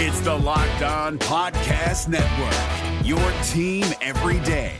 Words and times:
It's 0.00 0.20
the 0.20 0.32
Locked 0.32 0.82
On 0.82 1.18
Podcast 1.18 2.06
Network, 2.06 3.04
your 3.04 3.18
team 3.42 3.84
every 4.00 4.38
day. 4.46 4.76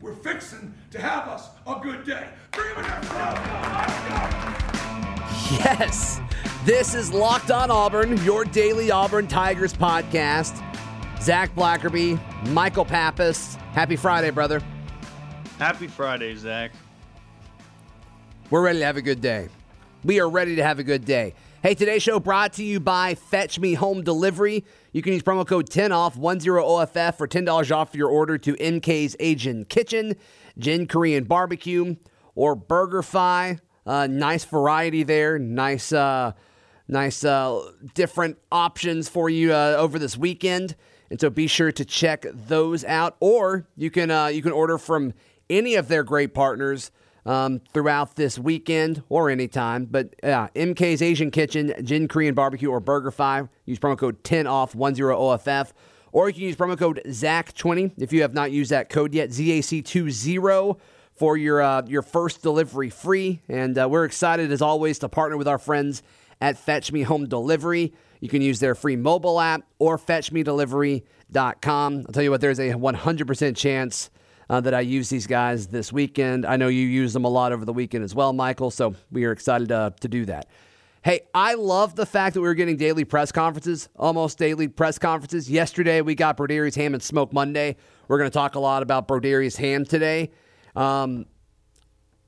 We're 0.00 0.16
fixing 0.16 0.74
to 0.90 1.00
have 1.00 1.28
us 1.28 1.46
a 1.64 1.78
good 1.80 2.02
day. 2.04 2.26
Bring 2.50 2.70
in 2.70 2.82
there. 2.82 3.00
Yes, 5.52 6.20
this 6.64 6.96
is 6.96 7.12
Locked 7.12 7.52
On 7.52 7.70
Auburn, 7.70 8.16
your 8.24 8.44
daily 8.44 8.90
Auburn 8.90 9.28
Tigers 9.28 9.72
podcast. 9.72 10.60
Zac 11.22 11.54
Blackerby, 11.54 12.20
Michael 12.48 12.84
Pappas. 12.84 13.54
Happy 13.74 13.94
Friday, 13.94 14.30
brother. 14.30 14.60
Happy 15.56 15.86
Friday, 15.86 16.34
Zac. 16.34 16.72
We're 18.50 18.62
ready 18.62 18.80
to 18.80 18.84
have 18.86 18.96
a 18.96 19.02
good 19.02 19.20
day. 19.20 19.50
We 20.02 20.18
are 20.18 20.30
ready 20.30 20.56
to 20.56 20.62
have 20.62 20.78
a 20.78 20.82
good 20.82 21.04
day. 21.04 21.34
Hey, 21.62 21.74
today's 21.74 22.02
show 22.02 22.18
brought 22.18 22.54
to 22.54 22.64
you 22.64 22.80
by 22.80 23.14
Fetch 23.14 23.58
Me 23.58 23.74
Home 23.74 24.02
Delivery. 24.02 24.64
You 24.92 25.02
can 25.02 25.12
use 25.12 25.22
promo 25.22 25.46
code 25.46 25.68
10 25.68 25.92
off 25.92 26.16
10OFF 26.16 27.16
for 27.16 27.28
$10 27.28 27.76
off 27.76 27.94
your 27.94 28.08
order 28.08 28.38
to 28.38 28.54
MK's 28.54 29.14
Asian 29.20 29.66
Kitchen, 29.66 30.16
Jin 30.58 30.86
Korean 30.86 31.24
Barbecue, 31.24 31.96
or 32.34 32.56
BurgerFi. 32.56 33.60
Uh, 33.84 34.06
nice 34.06 34.46
variety 34.46 35.02
there. 35.02 35.38
Nice, 35.38 35.92
uh, 35.92 36.32
nice, 36.88 37.22
uh, 37.22 37.70
different 37.92 38.38
options 38.50 39.10
for 39.10 39.28
you 39.28 39.52
uh, 39.52 39.74
over 39.76 39.98
this 39.98 40.16
weekend. 40.16 40.76
And 41.10 41.20
so 41.20 41.28
be 41.28 41.46
sure 41.46 41.72
to 41.72 41.84
check 41.84 42.24
those 42.32 42.86
out. 42.86 43.16
Or 43.20 43.66
you 43.76 43.90
can 43.90 44.10
uh, 44.10 44.28
you 44.28 44.40
can 44.40 44.52
order 44.52 44.78
from 44.78 45.12
any 45.50 45.74
of 45.74 45.88
their 45.88 46.04
great 46.04 46.32
partners 46.32 46.90
um, 47.30 47.60
throughout 47.72 48.16
this 48.16 48.38
weekend 48.40 49.04
or 49.08 49.30
anytime. 49.30 49.84
But 49.84 50.16
yeah, 50.22 50.48
MK's 50.56 51.00
Asian 51.00 51.30
Kitchen, 51.30 51.72
Jin 51.84 52.08
Korean 52.08 52.34
Barbecue, 52.34 52.68
or 52.68 52.80
BurgerFi. 52.80 53.48
Use 53.66 53.78
promo 53.78 53.96
code 53.96 54.24
10 54.24 54.48
off 54.48 54.74
10OFF. 54.74 55.70
Or 56.10 56.28
you 56.28 56.34
can 56.34 56.42
use 56.42 56.56
promo 56.56 56.76
code 56.76 57.00
ZAC20 57.06 57.92
if 57.98 58.12
you 58.12 58.22
have 58.22 58.34
not 58.34 58.50
used 58.50 58.72
that 58.72 58.88
code 58.88 59.14
yet, 59.14 59.28
ZAC20 59.30 60.76
for 61.14 61.36
your 61.36 61.62
uh, 61.62 61.82
your 61.86 62.02
first 62.02 62.42
delivery 62.42 62.90
free. 62.90 63.42
And 63.48 63.78
uh, 63.78 63.88
we're 63.88 64.06
excited 64.06 64.50
as 64.50 64.60
always 64.60 64.98
to 64.98 65.08
partner 65.08 65.36
with 65.36 65.46
our 65.46 65.58
friends 65.58 66.02
at 66.40 66.58
Fetch 66.58 66.90
Me 66.90 67.02
Home 67.02 67.28
Delivery. 67.28 67.94
You 68.18 68.28
can 68.28 68.42
use 68.42 68.58
their 68.58 68.74
free 68.74 68.96
mobile 68.96 69.40
app 69.40 69.62
or 69.78 69.98
fetchmedelivery.com. 69.98 72.04
I'll 72.06 72.12
tell 72.12 72.24
you 72.24 72.30
what, 72.32 72.40
there's 72.40 72.58
a 72.58 72.72
100% 72.72 73.56
chance 73.56 74.10
uh, 74.50 74.60
that 74.60 74.74
I 74.74 74.80
use 74.80 75.08
these 75.08 75.28
guys 75.28 75.68
this 75.68 75.92
weekend. 75.92 76.44
I 76.44 76.56
know 76.56 76.66
you 76.66 76.84
use 76.84 77.12
them 77.12 77.24
a 77.24 77.28
lot 77.28 77.52
over 77.52 77.64
the 77.64 77.72
weekend 77.72 78.02
as 78.02 78.16
well, 78.16 78.32
Michael, 78.32 78.72
so 78.72 78.96
we 79.12 79.24
are 79.24 79.30
excited 79.30 79.68
to, 79.68 79.94
to 80.00 80.08
do 80.08 80.24
that. 80.24 80.48
Hey, 81.02 81.20
I 81.32 81.54
love 81.54 81.94
the 81.94 82.04
fact 82.04 82.34
that 82.34 82.40
we 82.40 82.48
are 82.48 82.54
getting 82.54 82.76
daily 82.76 83.04
press 83.04 83.30
conferences, 83.30 83.88
almost 83.94 84.38
daily 84.38 84.66
press 84.66 84.98
conferences. 84.98 85.48
Yesterday, 85.48 86.00
we 86.00 86.16
got 86.16 86.36
Brodarius 86.36 86.74
Hamm 86.74 86.94
and 86.94 87.02
Smoke 87.02 87.32
Monday. 87.32 87.76
We're 88.08 88.18
going 88.18 88.28
to 88.28 88.34
talk 88.34 88.56
a 88.56 88.58
lot 88.58 88.82
about 88.82 89.06
Brodarius 89.06 89.56
Hamm 89.56 89.84
today. 89.84 90.32
Um, 90.74 91.26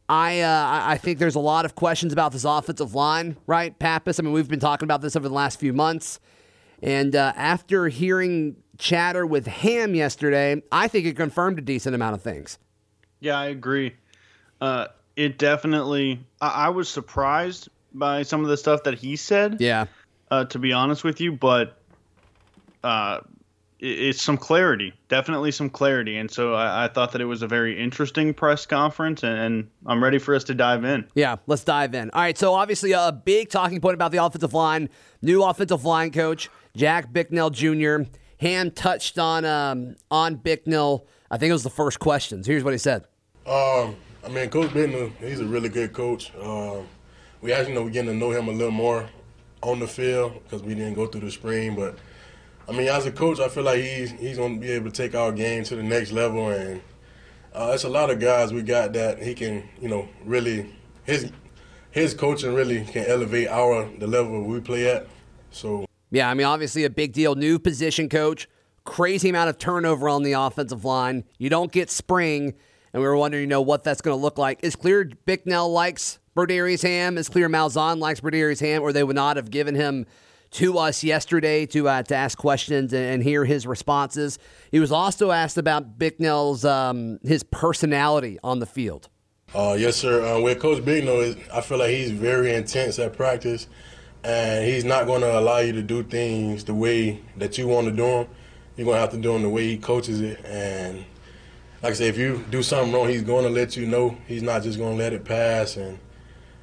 I 0.09 0.41
uh, 0.43 0.81
I 0.85 0.99
think 0.99 1.19
there's 1.19 1.35
a 1.35 1.41
lot 1.41 1.65
of 1.65 1.75
questions 1.75 2.13
about 2.13 2.31
this 2.33 2.45
offensive 2.45 2.95
line, 2.95 3.37
right, 3.47 3.77
Pappas? 3.77 4.21
I 4.21 4.23
mean, 4.23 4.33
we've 4.33 4.49
been 4.49 4.61
talking 4.61 4.87
about 4.87 5.01
this 5.01 5.17
over 5.17 5.29
the 5.29 5.35
last 5.35 5.59
few 5.59 5.73
months, 5.73 6.21
and 6.83 7.17
uh, 7.17 7.33
after 7.35 7.89
hearing 7.89 8.62
chatter 8.79 9.27
with 9.27 9.47
Hamm 9.47 9.95
yesterday, 9.95 10.63
I 10.71 10.89
think 10.89 11.07
it 11.07 11.17
confirmed 11.17 11.59
a 11.59 11.63
decent 11.63 11.95
amount 11.95 12.15
of 12.15 12.23
things. 12.23 12.59
Yeah, 13.21 13.39
I 13.39 13.47
agree. 13.47 13.95
Uh, 14.61 14.89
it 15.17 15.39
definitely. 15.39 16.25
I, 16.41 16.49
I, 16.49 16.69
was 16.71 16.89
surprised 16.89 17.69
by 17.93 18.23
some 18.23 18.43
of 18.43 18.49
the 18.49 18.57
stuff 18.57 18.85
that 18.85 18.95
he 18.95 19.17
said. 19.17 19.59
Yeah. 19.61 19.87
Uh, 20.31 20.45
to 20.47 20.59
be 20.59 20.73
honest 20.73 21.05
with 21.05 21.21
you, 21.21 21.33
but 21.33 21.77
uh, 22.83 23.21
it's 23.83 24.23
some 24.23 24.39
clarity, 24.39 24.95
definitely 25.09 25.51
some 25.51 25.69
clarity. 25.69 26.17
And 26.17 26.31
so 26.31 26.55
I, 26.55 26.85
I, 26.85 26.89
thought 26.89 27.13
that 27.13 27.21
it 27.21 27.25
was 27.25 27.43
a 27.43 27.49
very 27.49 27.79
interesting 27.79 28.33
press 28.33 28.65
conference, 28.65 29.25
and, 29.25 29.39
and, 29.39 29.71
I'm 29.85 30.03
ready 30.03 30.19
for 30.19 30.37
us 30.37 30.45
to 30.45 30.55
dive 30.55 30.85
in. 30.85 31.05
Yeah, 31.15 31.37
let's 31.49 31.65
dive 31.65 31.95
in. 31.95 32.11
All 32.11 32.23
right, 32.23 32.39
so 32.39 32.55
obviously 32.55 32.93
a 32.93 33.11
big 33.13 33.51
talking 33.51 33.81
point 33.81 33.95
about 33.95 34.13
the 34.13 34.25
offensive 34.25 34.55
line, 34.55 34.89
new 35.21 35.43
offensive 35.43 35.85
line 35.85 36.13
coach, 36.13 36.49
Jack 36.77 37.13
Bicknell 37.13 37.51
Jr. 37.51 38.03
Hamm 38.43 38.71
touched 38.71 39.19
on 39.19 39.45
um, 39.45 39.97
on 40.11 40.35
Bicknell. 40.35 41.07
I 41.31 41.39
think 41.39 41.51
it 41.51 41.55
was 41.55 41.63
the 41.63 41.71
first 41.71 41.99
questions. 41.99 42.47
Here's 42.47 42.63
what 42.63 42.75
he 42.75 42.79
said. 42.79 43.05
Um, 43.47 43.97
I 44.25 44.29
mean, 44.29 44.51
Coach 44.51 44.75
Bicknell, 44.75 45.11
he's 45.19 45.41
a 45.41 45.47
really 45.47 45.71
good 45.71 45.93
coach. 45.95 46.33
Um, 46.39 46.87
we 47.41 47.53
actually 47.53 47.75
know 47.75 47.85
we're 47.85 47.91
getting 47.91 48.13
to 48.13 48.17
know 48.17 48.31
him 48.31 48.49
a 48.49 48.53
little 48.53 48.71
more 48.71 49.09
on 49.63 49.81
the 49.81 49.87
field 49.87 50.35
because 50.45 50.63
we 50.63 50.75
didn't 50.75 50.95
go 50.95 51.07
through 51.07 51.23
the 51.23 51.31
spring, 51.31 51.75
but– 51.75 51.97
I 52.69 52.73
mean, 52.73 52.89
as 52.89 53.07
a 53.07 53.13
coach, 53.13 53.41
I 53.41 53.49
feel 53.49 53.65
like 53.65 53.81
he's 53.81 54.13
he's 54.13 54.37
going 54.37 54.55
to 54.55 54.61
be 54.61 54.71
able 54.73 54.91
to 54.91 54.93
take 54.93 55.15
our 55.15 55.33
game 55.33 55.65
to 55.65 55.77
the 55.77 55.83
next 55.83 56.13
level, 56.13 56.49
and 56.49 56.81
uh, 57.53 57.73
it's 57.75 57.85
a 57.85 57.89
lot 57.89 58.11
of 58.11 58.21
guys 58.21 58.53
we 58.53 58.63
got 58.63 58.93
that 58.93 59.21
he 59.21 59.35
can, 59.35 59.69
you 59.81 59.89
know, 59.89 60.09
really 60.25 60.73
his 61.05 61.33
his 61.91 62.15
coaching 62.15 62.55
really 62.55 62.85
can 62.85 63.05
elevate 63.07 63.49
our 63.49 63.89
the 63.99 64.07
level 64.07 64.43
we 64.45 64.61
play 64.61 64.89
at. 64.89 65.07
So 65.51 65.87
yeah, 66.13 66.29
I 66.29 66.35
mean, 66.35 66.47
obviously 66.47 66.85
a 66.85 66.91
big 66.91 67.13
deal, 67.13 67.35
new 67.35 67.59
position 67.59 68.09
coach, 68.09 68.49
crazy 68.85 69.31
amount 69.31 69.51
of 69.51 69.59
turnover 69.59 70.09
on 70.09 70.23
the 70.23 70.33
offensive 70.35 70.85
line. 70.85 71.25
You 71.39 71.49
don't 71.49 71.73
get 71.73 71.91
spring, 71.91 72.55
and 72.93 73.03
we 73.03 73.09
were 73.09 73.17
wondering, 73.17 73.43
you 73.43 73.49
know, 73.49 73.63
what 73.63 73.83
that's 73.83 74.03
going 74.03 74.17
to 74.17 74.21
look 74.23 74.39
like. 74.39 74.61
It's 74.63 74.77
clear 74.77 75.05
Bicknell 75.25 75.71
likes 75.73 76.19
Brodarius 76.37 76.83
Hamm. 76.83 77.17
It's 77.17 77.31
clear 77.31 77.49
Malzahn 77.49 77.99
likes 77.99 78.21
Brodarius 78.21 78.61
Hamm, 78.61 78.83
or 78.83 78.93
they 78.93 79.03
would 79.03 79.17
not 79.17 79.37
have 79.37 79.51
given 79.51 79.75
him 79.75 80.07
to 80.53 80.77
us 80.77 81.03
yesterday 81.03 81.65
to 81.65 81.89
uh, 81.89 82.03
to 82.03 82.15
ask 82.15 82.37
questions 82.37 82.93
and, 82.93 83.05
and, 83.05 83.23
hear 83.23 83.47
his 83.47 83.67
responses. 83.67 84.39
He 84.71 84.81
was 84.81 84.93
also 84.93 85.31
asked 85.31 85.57
about 85.57 85.99
Bicknell's 85.99 86.63
um, 86.65 87.19
his 87.23 87.43
personality 87.43 88.39
on 88.45 88.59
the 88.59 88.67
field. 88.67 89.09
Uh, 89.55 89.77
yes, 89.79 89.97
sir. 89.97 90.25
Uh, 90.25 90.41
with 90.41 90.61
Coach 90.61 90.85
Bicknell, 90.85 91.35
I 91.53 91.61
feel 91.63 91.79
like 91.79 91.91
he's 91.91 92.11
very 92.11 92.55
intense 92.55 92.99
at 92.99 93.15
practice, 93.15 93.67
and 94.25 94.65
he's 94.67 94.85
not 94.85 95.07
going 95.07 95.21
to 95.23 95.39
allow 95.39 95.59
you 95.59 95.73
to 95.73 95.83
do 95.83 96.03
things 96.03 96.65
the 96.65 96.75
way 96.75 97.21
that 97.37 97.59
you 97.59 97.67
want 97.69 97.87
to 97.87 97.93
do 97.93 98.07
them. 98.07 98.27
You're 98.77 98.85
going 98.87 98.97
to 98.97 99.01
have 99.01 99.11
to 99.11 99.19
do 99.19 99.33
them 99.33 99.43
the 99.43 99.49
way 99.49 99.67
he 99.69 99.77
coaches 99.77 100.21
it. 100.21 100.45
And 100.45 101.05
like 101.83 101.93
I 101.93 101.95
say, 101.95 102.09
if 102.09 102.17
you 102.17 102.45
do 102.51 102.63
something 102.63 102.93
wrong, 102.93 103.09
he's 103.09 103.23
going 103.23 103.45
to 103.45 103.51
let 103.51 103.77
you 103.77 103.87
know. 103.87 104.17
He's 104.27 104.43
not 104.43 104.63
just 104.63 104.79
going 104.79 104.97
to 104.97 105.03
let 105.03 105.13
it 105.13 105.25
pass. 105.25 105.77
And 105.77 105.99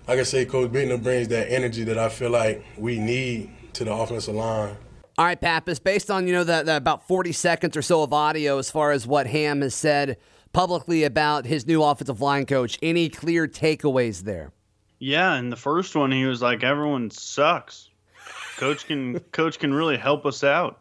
like 0.07 0.19
I 0.19 0.23
say, 0.23 0.45
Coach 0.45 0.71
Bicknell 0.71 0.97
brings 0.97 1.27
that 1.27 1.51
energy 1.51 1.83
that 1.83 1.97
I 1.97 2.09
feel 2.09 2.29
like 2.29 2.65
we 2.77 2.97
need 2.97 3.51
to 3.73 3.83
the 3.83 3.93
offensive 3.93 4.35
line. 4.35 4.75
All 5.17 5.25
right, 5.25 5.39
Pappas, 5.39 5.79
based 5.79 6.09
on, 6.09 6.27
you 6.27 6.33
know, 6.33 6.45
that 6.45 6.69
about 6.69 7.05
40 7.05 7.33
seconds 7.33 7.75
or 7.75 7.81
so 7.81 8.03
of 8.03 8.13
audio 8.13 8.57
as 8.57 8.71
far 8.71 8.91
as 8.91 9.05
what 9.05 9.27
Hamm 9.27 9.61
has 9.61 9.75
said 9.75 10.17
publicly 10.53 11.03
about 11.03 11.45
his 11.45 11.67
new 11.67 11.83
offensive 11.83 12.21
line 12.21 12.45
coach, 12.45 12.79
any 12.81 13.09
clear 13.09 13.45
takeaways 13.45 14.21
there? 14.21 14.53
Yeah, 14.99 15.35
in 15.37 15.49
the 15.49 15.55
first 15.55 15.95
one 15.95 16.11
he 16.11 16.25
was 16.25 16.41
like 16.41 16.63
everyone 16.63 17.09
sucks. 17.09 17.89
Coach 18.57 18.85
can 18.85 19.19
coach 19.31 19.59
can 19.59 19.73
really 19.73 19.97
help 19.97 20.25
us 20.25 20.43
out. 20.43 20.77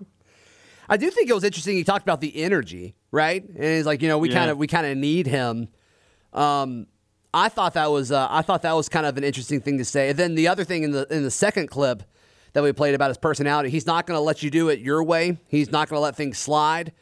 I 0.89 0.97
do 0.97 1.11
think 1.11 1.31
it 1.31 1.35
was 1.35 1.45
interesting 1.45 1.77
he 1.77 1.85
talked 1.85 2.05
about 2.05 2.21
the 2.21 2.43
energy, 2.43 2.95
right? 3.11 3.43
And 3.43 3.65
he's 3.65 3.87
like, 3.87 4.03
you 4.03 4.09
know, 4.09 4.19
we 4.19 4.31
yeah. 4.31 4.39
kind 4.39 4.51
of 4.51 4.59
we 4.59 4.67
kind 4.67 4.87
of 4.87 4.97
need 4.97 5.27
him. 5.27 5.69
Um 6.33 6.87
I 7.33 7.49
thought 7.49 7.75
that 7.75 7.91
was 7.91 8.11
uh, 8.11 8.27
I 8.31 8.43
thought 8.43 8.63
that 8.63 8.73
was 8.73 8.89
kind 8.89 9.07
of 9.07 9.17
an 9.17 9.25
interesting 9.25 9.61
thing 9.61 9.79
to 9.79 9.85
say. 9.85 10.11
And 10.11 10.19
then 10.19 10.35
the 10.35 10.49
other 10.49 10.65
thing 10.65 10.83
in 10.83 10.93
the 10.93 11.07
in 11.15 11.23
the 11.23 11.31
second 11.31 11.69
clip 11.69 12.03
that 12.53 12.63
we 12.63 12.73
played 12.73 12.95
about 12.95 13.09
his 13.09 13.19
personality. 13.19 13.71
He's 13.71 13.87
not 13.87 14.07
going 14.07 14.17
to 14.17 14.23
let 14.23 14.43
you 14.43 14.51
do 14.51 14.69
it 14.69 14.81
your 14.81 15.03
way. 15.03 15.39
He's 15.47 15.71
not 15.71 15.89
going 15.89 15.99
to 15.99 16.03
let 16.03 16.17
things 16.17 16.39
slide. 16.39 16.93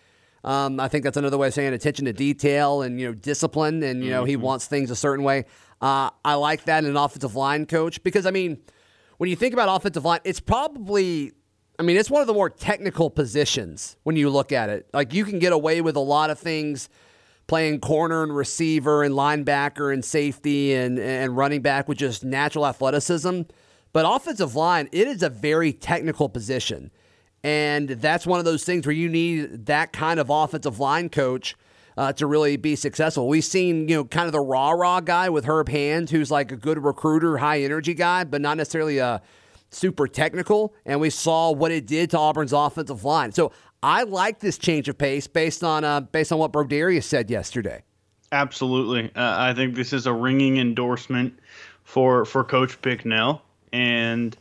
Um, 0.47 0.79
I 0.79 0.87
think 0.87 1.03
that's 1.03 1.17
another 1.17 1.37
way 1.37 1.49
of 1.49 1.55
saying 1.55 1.75
attention 1.75 2.05
to 2.05 2.13
detail 2.13 2.83
and 2.83 3.01
you 3.01 3.09
know 3.09 3.15
discipline, 3.15 3.83
and 3.83 4.03
you 4.03 4.11
know 4.11 4.23
mm-hmm. 4.23 4.29
he 4.29 4.37
wants 4.37 4.67
things 4.67 4.91
a 4.93 4.97
certain 4.97 5.25
way. 5.25 5.45
Uh, 5.81 6.11
I 6.25 6.35
like 6.35 6.65
that 6.65 6.85
in 6.85 6.91
an 6.91 6.97
offensive 6.97 7.35
line 7.35 7.67
coach 7.67 8.03
because 8.05 8.27
I 8.27 8.31
mean, 8.31 8.59
when 9.19 9.29
you 9.29 9.35
think 9.35 9.53
about 9.53 9.69
offensive 9.69 10.05
line, 10.05 10.21
it's 10.25 10.41
probably, 10.41 11.33
I 11.81 11.83
mean, 11.83 11.97
it's 11.97 12.11
one 12.11 12.21
of 12.21 12.29
the 12.29 12.33
more 12.33 12.49
technical 12.49 13.11
positions 13.11 13.97
when 14.05 14.15
you 14.15 14.31
look 14.31 14.53
at 14.53 14.71
it. 14.71 14.89
Like 14.95 15.13
you 15.13 15.25
can 15.25 15.41
get 15.41 15.53
away 15.53 15.81
with 15.81 15.97
a 15.97 16.01
lot 16.01 16.31
of 16.31 16.39
things 16.39 16.89
playing 17.49 17.81
corner 17.81 18.23
and 18.23 18.35
receiver 18.35 19.03
and 19.03 19.15
linebacker 19.15 19.93
and 19.93 20.05
safety 20.05 20.75
and 20.75 20.99
and 20.99 21.37
running 21.37 21.61
back 21.61 21.89
with 21.89 21.99
just 21.99 22.25
natural 22.25 22.67
athleticism. 22.67 23.43
But 23.93 24.05
offensive 24.07 24.55
line, 24.55 24.89
it 24.93 25.09
is 25.09 25.23
a 25.23 25.31
very 25.31 25.73
technical 25.73 26.29
position. 26.29 26.93
And 27.43 27.89
that's 27.89 28.27
one 28.27 28.39
of 28.39 28.45
those 28.45 28.65
things 28.65 28.87
where 28.87 28.95
you 28.95 29.09
need 29.09 29.67
that 29.67 29.93
kind 29.93 30.19
of 30.19 30.31
offensive 30.31 30.81
line 30.81 31.09
coach 31.09 31.55
uh, 31.97 32.13
to 32.15 32.27
really 32.27 32.57
be 32.57 32.77
successful. 32.77 33.29
We've 33.29 33.45
seen, 33.45 33.89
you 33.89 33.97
know, 33.97 34.05
kind 34.05 34.27
of 34.27 34.33
the 34.33 34.41
rah 34.41 34.71
rah 34.71 35.01
guy 35.01 35.29
with 35.29 35.45
Herb 35.45 35.69
Hand, 35.69 36.11
who's 36.11 36.31
like 36.31 36.53
a 36.53 36.57
good 36.57 36.83
recruiter, 36.83 37.39
high 37.39 37.63
energy 37.63 37.95
guy, 37.95 38.25
but 38.25 38.41
not 38.41 38.57
necessarily 38.57 38.99
a 38.99 39.23
super 39.71 40.07
technical. 40.07 40.75
And 40.85 41.01
we 41.01 41.11
saw 41.11 41.53
what 41.53 41.71
it 41.71 41.87
did 41.87 42.11
to 42.11 42.19
Auburn's 42.19 42.53
offensive 42.53 43.05
line. 43.05 43.33
So 43.33 43.53
I 43.83 44.03
like 44.03 44.41
this 44.41 44.59
change 44.59 44.89
of 44.89 44.99
pace 44.99 45.27
based 45.27 45.63
on 45.63 45.85
uh, 45.85 46.01
based 46.01 46.33
on 46.33 46.39
what 46.39 46.53
Brodarius 46.53 47.05
said 47.05 47.31
yesterday. 47.31 47.83
Absolutely, 48.33 49.05
uh, 49.15 49.37
I 49.39 49.55
think 49.55 49.77
this 49.77 49.93
is 49.93 50.07
a 50.07 50.13
ringing 50.13 50.59
endorsement 50.59 51.39
for 51.85 52.25
for 52.25 52.43
Coach 52.43 52.81
Bicknell 52.83 53.43
and 53.73 54.37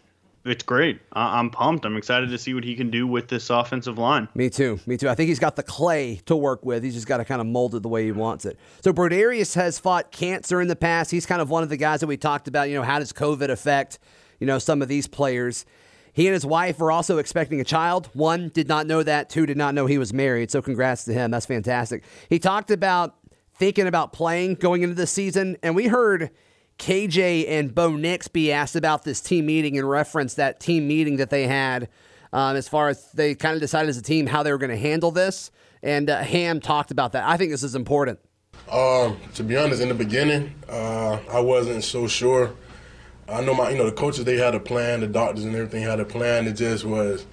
it's 0.46 0.64
great. 0.64 1.00
I- 1.14 1.40
I'm 1.40 1.50
pumped. 1.50 1.86
I'm 1.86 1.98
excited 1.98 2.30
to 2.30 2.38
see 2.38 2.54
what 2.54 2.64
he 2.64 2.76
can 2.76 2.90
do 2.90 3.06
with 3.08 3.28
this 3.28 3.50
offensive 3.50 3.98
line. 3.98 4.28
Me 4.36 4.50
too. 4.50 4.80
Me 4.86 4.96
too. 4.98 5.10
I 5.10 5.16
think 5.16 5.28
he's 5.28 5.40
got 5.40 5.56
the 5.56 5.64
clay 5.64 6.22
to 6.28 6.36
work 6.36 6.64
with. 6.66 6.84
He's 6.84 6.94
just 6.94 7.08
got 7.08 7.18
to 7.18 7.26
kind 7.26 7.42
of 7.42 7.48
mold 7.48 7.76
it 7.76 7.82
the 7.84 7.90
way 7.90 8.06
he 8.06 8.12
wants 8.12 8.46
it. 8.46 8.58
So 8.82 8.94
Brodarius 8.94 9.56
has 9.56 9.80
fought 9.80 10.12
cancer 10.12 10.62
in 10.62 10.68
the 10.68 10.76
past. 10.76 11.12
He's 11.12 11.26
kind 11.26 11.42
of 11.42 11.50
one 11.50 11.64
of 11.64 11.70
the 11.70 11.78
guys 11.78 12.00
that 12.00 12.08
we 12.08 12.18
talked 12.18 12.48
about. 12.48 12.70
You 12.70 12.76
know, 12.76 12.84
how 12.84 13.00
does 13.00 13.12
COVID 13.12 13.50
affect, 13.50 14.00
you 14.40 14.48
know, 14.48 14.60
some 14.60 14.82
of 14.82 14.88
these 14.88 15.08
players? 15.08 15.66
He 16.14 16.28
and 16.28 16.34
his 16.34 16.46
wife 16.46 16.80
are 16.80 16.92
also 16.92 17.18
expecting 17.18 17.60
a 17.60 17.66
child. 17.66 18.10
One 18.14 18.48
did 18.50 18.70
not 18.70 18.88
know 18.88 19.04
that. 19.04 19.30
Two 19.30 19.46
did 19.46 19.58
not 19.58 19.74
know 19.76 19.86
he 19.86 19.98
was 19.98 20.14
married. 20.14 20.50
So 20.50 20.62
congrats 20.62 21.04
to 21.06 21.14
him. 21.14 21.32
That's 21.32 21.46
fantastic. 21.46 22.04
He 22.30 22.40
talked 22.40 22.72
about 22.72 23.16
thinking 23.58 23.86
about 23.88 24.14
playing 24.14 24.56
going 24.56 24.84
into 24.84 24.96
the 24.96 25.08
season, 25.08 25.58
and 25.62 25.76
we 25.76 25.88
heard 25.88 26.30
KJ 26.78 27.50
and 27.50 27.74
Bo 27.74 27.96
Nix 27.96 28.28
be 28.28 28.52
asked 28.52 28.76
about 28.76 29.04
this 29.04 29.22
team 29.22 29.46
meeting 29.46 29.78
and 29.78 29.90
reference 29.90 30.36
that 30.36 30.60
team 30.60 30.88
meeting 30.88 31.18
that 31.18 31.30
they 31.30 31.48
had 31.48 31.90
um, 32.34 32.56
as 32.56 32.68
far 32.68 32.90
as 32.90 33.12
they 33.14 33.34
kind 33.34 33.56
of 33.56 33.62
decided 33.62 33.90
as 33.90 33.98
a 33.98 34.02
team 34.02 34.28
how 34.28 34.44
they 34.44 34.52
were 34.52 34.58
going 34.58 34.72
to 34.72 34.78
handle 34.78 35.12
this. 35.12 35.52
And 35.82 36.10
uh, 36.10 36.22
Hamm 36.22 36.60
talked 36.60 36.92
about 36.92 37.14
that. 37.14 37.28
I 37.28 37.38
think 37.38 37.52
this 37.52 37.64
is 37.64 37.76
important. 37.76 38.20
Um, 38.72 39.18
to 39.36 39.44
be 39.44 39.56
honest, 39.56 39.82
in 39.82 39.90
the 39.90 39.96
beginning, 39.96 40.54
uh, 40.68 41.20
I 41.32 41.40
wasn't 41.40 41.84
so 41.84 42.08
sure. 42.08 42.56
I 43.30 43.42
know 43.42 43.54
my, 43.54 43.70
you 43.70 43.78
know, 43.78 43.86
the 43.86 43.92
coaches 43.92 44.26
they 44.26 44.38
had 44.38 44.54
a 44.54 44.60
plan, 44.60 45.00
the 45.00 45.08
doctors 45.08 45.46
and 45.46 45.56
everything 45.56 45.84
had 45.84 46.00
a 46.00 46.06
plan. 46.06 46.48
It 46.48 46.54
just 46.54 46.84
was, 46.84 47.26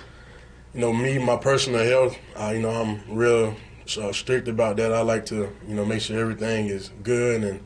you 0.75 0.81
know, 0.81 0.93
me, 0.93 1.19
my 1.19 1.37
personal 1.37 1.85
health. 1.85 2.17
I, 2.37 2.55
you 2.55 2.63
know, 2.63 2.71
I'm 2.71 3.01
real 3.15 3.57
uh, 4.01 4.13
strict 4.13 4.49
about 4.49 4.77
that. 4.77 4.93
I 4.93 5.01
like 5.01 5.27
to, 5.27 5.51
you 5.67 5.75
know, 5.75 5.85
make 5.85 6.01
sure 6.01 6.19
everything 6.19 6.67
is 6.67 6.91
good 7.03 7.43
and 7.43 7.61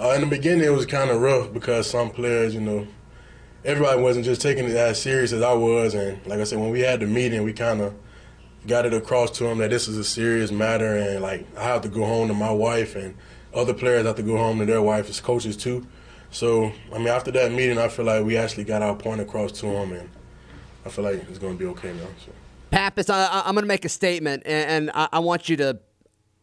uh, 0.00 0.12
in 0.14 0.22
the 0.22 0.26
beginning, 0.26 0.64
it 0.64 0.72
was 0.72 0.86
kind 0.86 1.10
of 1.10 1.20
rough 1.20 1.52
because 1.52 1.88
some 1.88 2.10
players, 2.10 2.54
you 2.54 2.60
know, 2.60 2.86
everybody 3.64 4.00
wasn't 4.00 4.24
just 4.24 4.40
taking 4.40 4.64
it 4.64 4.76
as 4.76 5.00
serious 5.00 5.32
as 5.32 5.42
I 5.42 5.52
was. 5.52 5.94
And 5.94 6.24
like 6.26 6.40
I 6.40 6.44
said, 6.44 6.58
when 6.58 6.70
we 6.70 6.80
had 6.80 7.00
the 7.00 7.06
meeting, 7.06 7.42
we 7.42 7.52
kind 7.52 7.80
of 7.80 7.94
got 8.66 8.86
it 8.86 8.94
across 8.94 9.30
to 9.32 9.44
them 9.44 9.58
that 9.58 9.70
this 9.70 9.88
is 9.88 9.98
a 9.98 10.04
serious 10.04 10.50
matter, 10.50 10.96
and 10.96 11.20
like 11.22 11.46
I 11.56 11.64
have 11.64 11.82
to 11.82 11.88
go 11.88 12.04
home 12.04 12.28
to 12.28 12.34
my 12.34 12.50
wife, 12.50 12.96
and 12.96 13.14
other 13.52 13.74
players 13.74 14.06
have 14.06 14.16
to 14.16 14.22
go 14.22 14.36
home 14.36 14.58
to 14.58 14.64
their 14.64 14.82
wife 14.82 15.08
as 15.08 15.20
coaches 15.20 15.56
too. 15.56 15.86
So 16.30 16.72
I 16.92 16.98
mean, 16.98 17.08
after 17.08 17.30
that 17.32 17.52
meeting, 17.52 17.78
I 17.78 17.88
feel 17.88 18.04
like 18.04 18.24
we 18.24 18.36
actually 18.36 18.64
got 18.64 18.82
our 18.82 18.96
point 18.96 19.20
across 19.20 19.52
to 19.60 19.66
them, 19.66 19.92
and 19.92 20.08
I 20.84 20.88
feel 20.88 21.04
like 21.04 21.24
it's 21.28 21.38
going 21.38 21.54
to 21.54 21.58
be 21.58 21.66
okay 21.70 21.92
now. 21.92 22.08
So. 22.24 22.32
Pappas, 22.70 23.08
I, 23.08 23.42
am 23.46 23.54
going 23.54 23.62
to 23.62 23.68
make 23.68 23.84
a 23.84 23.88
statement, 23.88 24.42
and, 24.46 24.70
and 24.70 24.90
I, 24.94 25.08
I 25.12 25.18
want 25.20 25.48
you 25.48 25.56
to 25.58 25.78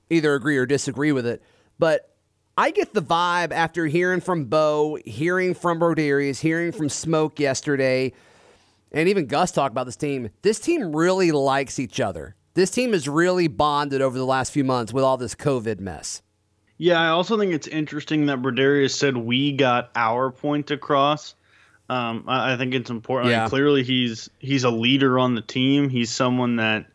either 0.10 0.34
agree 0.34 0.58
or 0.58 0.66
disagree 0.66 1.12
with 1.12 1.26
it, 1.26 1.44
but 1.78 2.11
I 2.58 2.72
get 2.72 2.94
the 2.94 3.02
vibe 3.02 3.52
after 3.52 3.88
hearing 3.88 4.20
from 4.20 4.46
Bo, 4.46 4.98
hearing 5.06 5.54
from 5.54 5.80
Brodarius, 5.80 6.40
hearing 6.40 6.72
from 6.72 6.90
Smoke 6.90 7.40
yesterday, 7.40 8.14
and 8.92 9.08
even 9.08 9.26
Gus 9.26 9.52
talk 9.52 9.72
about 9.72 9.86
this 9.86 9.96
team. 9.96 10.30
This 10.42 10.60
team 10.60 10.96
really 10.96 11.32
likes 11.32 11.80
each 11.80 12.00
other. 12.00 12.36
This 12.54 12.70
team 12.70 12.94
is 12.94 13.08
really 13.08 13.48
bonded 13.48 14.02
over 14.02 14.18
the 14.18 14.26
last 14.26 14.52
few 14.52 14.66
months 14.66 14.92
with 14.92 15.04
all 15.04 15.16
this 15.16 15.34
COVID 15.34 15.80
mess. 15.80 16.22
Yeah, 16.78 17.00
I 17.00 17.08
also 17.10 17.38
think 17.38 17.54
it's 17.54 17.68
interesting 17.68 18.26
that 18.26 18.42
Brodarius 18.42 18.96
said 18.96 19.16
we 19.16 19.54
got 19.54 19.92
our 19.96 20.32
point 20.32 20.72
across. 20.72 21.36
Um, 21.90 22.26
I, 22.28 22.54
I, 22.54 22.58
think 22.58 22.74
it's 22.74 22.90
important. 22.90 23.32
Yeah. 23.32 23.48
Clearly, 23.48 23.84
he's 23.84 24.30
he's 24.40 24.64
a 24.64 24.70
leader 24.70 25.20
on 25.20 25.36
the 25.36 25.42
team. 25.42 25.90
He's 25.90 26.10
someone 26.10 26.56
that 26.56 26.88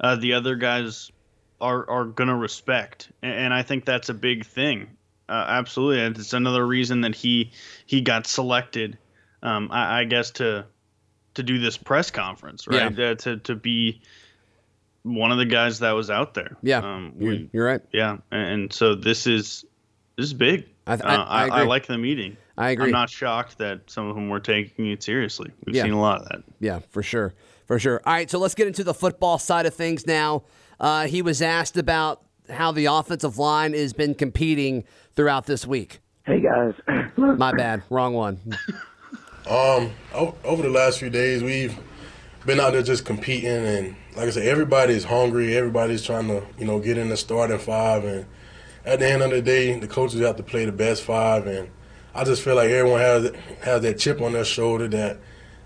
uh, 0.00 0.16
the 0.16 0.34
other 0.34 0.56
guys 0.56 1.12
are 1.60 1.88
are 1.88 2.04
gonna 2.04 2.36
respect, 2.36 3.12
and, 3.22 3.32
and 3.32 3.54
I 3.54 3.62
think 3.62 3.84
that's 3.84 4.08
a 4.08 4.14
big 4.14 4.44
thing. 4.44 4.88
Uh, 5.28 5.44
absolutely, 5.48 6.20
it's 6.20 6.32
another 6.32 6.66
reason 6.66 7.02
that 7.02 7.14
he 7.14 7.52
he 7.86 8.00
got 8.00 8.26
selected. 8.26 8.98
Um, 9.42 9.68
I, 9.70 10.00
I, 10.00 10.04
guess 10.04 10.32
to 10.32 10.66
to 11.34 11.42
do 11.42 11.58
this 11.58 11.76
press 11.76 12.10
conference, 12.10 12.66
right? 12.66 12.96
Yeah. 12.96 13.10
Uh, 13.10 13.14
to 13.14 13.36
to 13.38 13.54
be 13.54 14.00
one 15.02 15.30
of 15.30 15.38
the 15.38 15.44
guys 15.44 15.80
that 15.80 15.92
was 15.92 16.10
out 16.10 16.34
there. 16.34 16.56
Yeah, 16.62 16.78
um, 16.78 17.12
we, 17.16 17.48
you're 17.52 17.66
right. 17.66 17.80
Yeah, 17.92 18.18
and, 18.30 18.50
and, 18.50 18.72
so 18.72 18.94
this 18.94 19.26
is 19.26 19.64
this 20.16 20.26
is 20.26 20.34
big. 20.34 20.66
I, 20.86 20.94
I, 20.94 20.96
uh, 20.96 21.24
I, 21.24 21.48
I, 21.48 21.62
like 21.64 21.86
the 21.86 21.98
meeting. 21.98 22.36
I 22.56 22.70
agree. 22.70 22.86
I'm 22.86 22.92
not 22.92 23.10
shocked 23.10 23.58
that 23.58 23.90
some 23.90 24.08
of 24.08 24.14
them 24.14 24.28
were 24.30 24.40
taking 24.40 24.90
it 24.90 25.02
seriously. 25.02 25.52
We've 25.64 25.76
yeah. 25.76 25.82
seen 25.82 25.92
a 25.92 26.00
lot 26.00 26.22
of 26.22 26.28
that. 26.28 26.42
Yeah, 26.60 26.80
for 26.90 27.02
sure, 27.02 27.34
for 27.66 27.78
sure. 27.78 28.00
All 28.04 28.14
right, 28.14 28.30
so 28.30 28.38
let's 28.38 28.54
get 28.54 28.66
into 28.66 28.82
the 28.82 28.94
football 28.94 29.38
side 29.38 29.66
of 29.66 29.74
things 29.74 30.06
now. 30.06 30.44
Uh, 30.80 31.06
he 31.06 31.22
was 31.22 31.42
asked 31.42 31.76
about 31.76 32.22
how 32.50 32.72
the 32.72 32.86
offensive 32.86 33.38
line 33.38 33.72
has 33.74 33.92
been 33.92 34.14
competing 34.14 34.84
throughout 35.14 35.46
this 35.46 35.66
week? 35.66 36.00
Hey 36.24 36.40
guys, 36.40 36.74
my 37.16 37.52
bad, 37.52 37.82
wrong 37.90 38.14
one. 38.14 38.40
um, 39.48 39.90
over 40.12 40.62
the 40.62 40.70
last 40.70 40.98
few 40.98 41.10
days, 41.10 41.42
we've 41.42 41.78
been 42.44 42.60
out 42.60 42.72
there 42.72 42.82
just 42.82 43.04
competing, 43.04 43.50
and 43.50 43.96
like 44.16 44.26
I 44.26 44.30
said, 44.30 44.46
everybody's 44.46 45.04
hungry. 45.04 45.56
Everybody's 45.56 46.02
trying 46.02 46.28
to, 46.28 46.44
you 46.58 46.66
know, 46.66 46.80
get 46.80 46.98
in 46.98 47.08
the 47.08 47.16
starting 47.16 47.58
five, 47.58 48.04
and 48.04 48.26
at 48.84 48.98
the 48.98 49.10
end 49.10 49.22
of 49.22 49.30
the 49.30 49.42
day, 49.42 49.78
the 49.78 49.88
coaches 49.88 50.20
have 50.20 50.36
to 50.36 50.42
play 50.42 50.64
the 50.64 50.72
best 50.72 51.02
five, 51.02 51.46
and 51.46 51.70
I 52.14 52.24
just 52.24 52.42
feel 52.42 52.56
like 52.56 52.70
everyone 52.70 53.00
has 53.00 53.32
has 53.62 53.82
that 53.82 53.98
chip 53.98 54.20
on 54.20 54.32
their 54.32 54.44
shoulder 54.44 54.88
that 54.88 55.18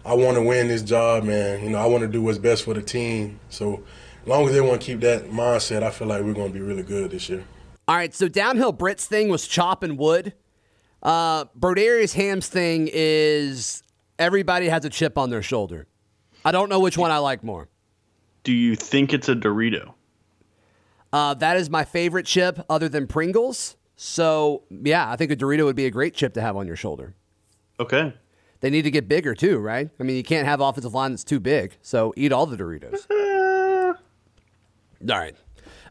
I 0.04 0.14
want 0.14 0.36
to 0.36 0.42
win 0.42 0.68
this 0.68 0.82
job, 0.82 1.24
man. 1.24 1.62
You 1.62 1.70
know, 1.70 1.78
I 1.78 1.86
want 1.86 2.02
to 2.02 2.08
do 2.08 2.22
what's 2.22 2.38
best 2.38 2.64
for 2.64 2.74
the 2.74 2.82
team. 2.82 3.38
So 3.48 3.82
as 4.22 4.28
long 4.28 4.46
as 4.46 4.52
they 4.52 4.60
want 4.60 4.80
to 4.80 4.86
keep 4.86 5.00
that 5.00 5.30
mindset, 5.30 5.82
I 5.82 5.90
feel 5.90 6.06
like 6.08 6.22
we're 6.22 6.32
going 6.32 6.52
to 6.52 6.54
be 6.54 6.60
really 6.64 6.84
good 6.84 7.10
this 7.10 7.28
year. 7.28 7.44
All 7.88 7.96
right, 7.96 8.14
so 8.14 8.28
downhill 8.28 8.72
Brits 8.72 9.04
thing 9.04 9.28
was 9.28 9.46
chopping 9.48 9.96
wood. 9.96 10.34
Uh, 11.02 11.46
Brodarius 11.58 12.14
Hamm's 12.14 12.48
thing 12.48 12.88
is 12.92 13.82
everybody 14.20 14.68
has 14.68 14.84
a 14.84 14.90
chip 14.90 15.18
on 15.18 15.30
their 15.30 15.42
shoulder. 15.42 15.88
I 16.44 16.52
don't 16.52 16.68
know 16.68 16.78
which 16.78 16.96
one 16.96 17.10
I 17.10 17.18
like 17.18 17.42
more. 17.42 17.68
Do 18.44 18.52
you 18.52 18.76
think 18.76 19.12
it's 19.12 19.28
a 19.28 19.34
Dorito? 19.34 19.94
Uh, 21.12 21.34
that 21.34 21.56
is 21.56 21.68
my 21.68 21.84
favorite 21.84 22.26
chip 22.26 22.64
other 22.70 22.88
than 22.88 23.06
Pringles. 23.06 23.76
So, 23.96 24.62
yeah, 24.70 25.10
I 25.10 25.16
think 25.16 25.30
a 25.32 25.36
Dorito 25.36 25.64
would 25.64 25.76
be 25.76 25.86
a 25.86 25.90
great 25.90 26.14
chip 26.14 26.34
to 26.34 26.40
have 26.40 26.56
on 26.56 26.66
your 26.66 26.76
shoulder. 26.76 27.14
Okay. 27.78 28.14
They 28.60 28.70
need 28.70 28.82
to 28.82 28.90
get 28.90 29.08
bigger 29.08 29.34
too, 29.34 29.58
right? 29.58 29.90
I 29.98 30.02
mean, 30.04 30.16
you 30.16 30.22
can't 30.22 30.46
have 30.46 30.60
offensive 30.60 30.94
line 30.94 31.10
that's 31.10 31.24
too 31.24 31.40
big. 31.40 31.76
So, 31.82 32.14
eat 32.16 32.32
all 32.32 32.46
the 32.46 32.56
Doritos. 32.56 33.06
All 35.10 35.18
right. 35.18 35.36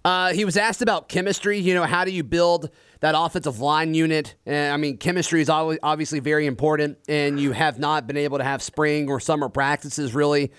Uh, 0.04 0.34
he 0.34 0.46
was 0.46 0.58
asked 0.58 0.82
about 0.82 1.10
chemistry. 1.10 1.60
You 1.60 1.76
know, 1.76 1.84
how 1.84 2.06
do 2.06 2.12
you 2.12 2.24
build 2.24 2.70
that 3.02 3.14
offensive 3.16 3.60
line 3.60 3.94
unit? 3.94 4.36
And 4.46 4.74
I 4.74 4.78
mean, 4.78 4.98
chemistry 4.98 5.42
is 5.42 5.50
obviously 5.50 6.20
very 6.20 6.48
important, 6.48 6.98
and 7.08 7.40
you 7.40 7.52
have 7.52 7.78
not 7.78 8.08
been 8.08 8.18
able 8.18 8.40
to 8.40 8.44
have 8.44 8.64
spring 8.64 9.10
or 9.10 9.20
summer 9.20 9.50
practices 9.50 10.16
really. 10.16 10.52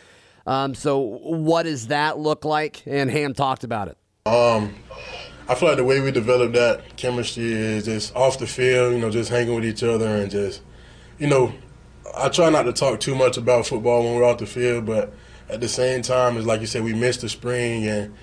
Um, 0.47 0.75
so, 0.75 0.99
what 0.99 1.65
does 1.65 1.88
that 1.88 2.19
look 2.19 2.45
like? 2.45 2.83
And 2.87 3.11
Hamm 3.11 3.35
talked 3.35 3.65
about 3.65 3.88
it. 3.88 3.97
Um, 4.26 4.75
I 5.49 5.55
feel 5.55 5.69
like 5.69 5.76
the 5.76 5.85
way 5.85 6.00
we 6.00 6.11
develop 6.11 6.53
that 6.53 6.97
chemistry 6.97 7.53
is 7.53 7.85
just 7.85 8.15
off 8.15 8.38
the 8.38 8.47
field. 8.47 8.93
You 8.95 9.00
know, 9.00 9.11
just 9.11 9.31
hanging 9.31 9.55
with 9.55 9.65
each 9.65 9.83
other 9.83 10.07
and 10.07 10.31
just, 10.31 10.62
you 11.19 11.26
know, 11.26 11.53
I 12.17 12.29
try 12.29 12.50
not 12.50 12.65
to 12.65 12.73
talk 12.73 13.00
too 13.00 13.15
much 13.15 13.37
about 13.37 13.67
football 13.67 14.05
when 14.05 14.17
we're 14.17 14.25
off 14.25 14.38
the 14.38 14.47
field, 14.47 14.87
but 14.87 15.12
at 15.49 15.61
the 15.61 15.69
same 15.69 16.03
time, 16.03 16.37
it's 16.37 16.47
like 16.47 16.61
you 16.61 16.67
said, 16.67 16.85
we 16.85 16.95
missed 16.95 17.21
the 17.21 17.29
spring 17.29 17.87
and 17.87 18.15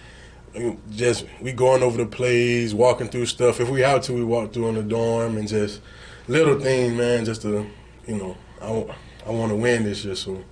just 0.91 1.25
we 1.41 1.51
going 1.51 1.83
over 1.83 1.97
the 1.97 2.05
plays, 2.05 2.73
walking 2.73 3.07
through 3.07 3.25
stuff. 3.25 3.59
If 3.59 3.69
we 3.69 3.81
have 3.81 4.01
to, 4.03 4.13
we 4.13 4.23
walk 4.23 4.53
through 4.53 4.69
in 4.69 4.75
the 4.75 4.83
dorm 4.83 5.37
and 5.37 5.47
just 5.47 5.81
little 6.27 6.59
things, 6.59 6.93
man. 6.93 7.25
Just 7.25 7.41
to, 7.43 7.69
you 8.07 8.15
know, 8.15 8.37
I, 8.61 8.95
I 9.27 9.31
want 9.31 9.51
to 9.51 9.55
win 9.55 9.83
this 9.83 10.03
year, 10.05 10.15
so 10.15 10.43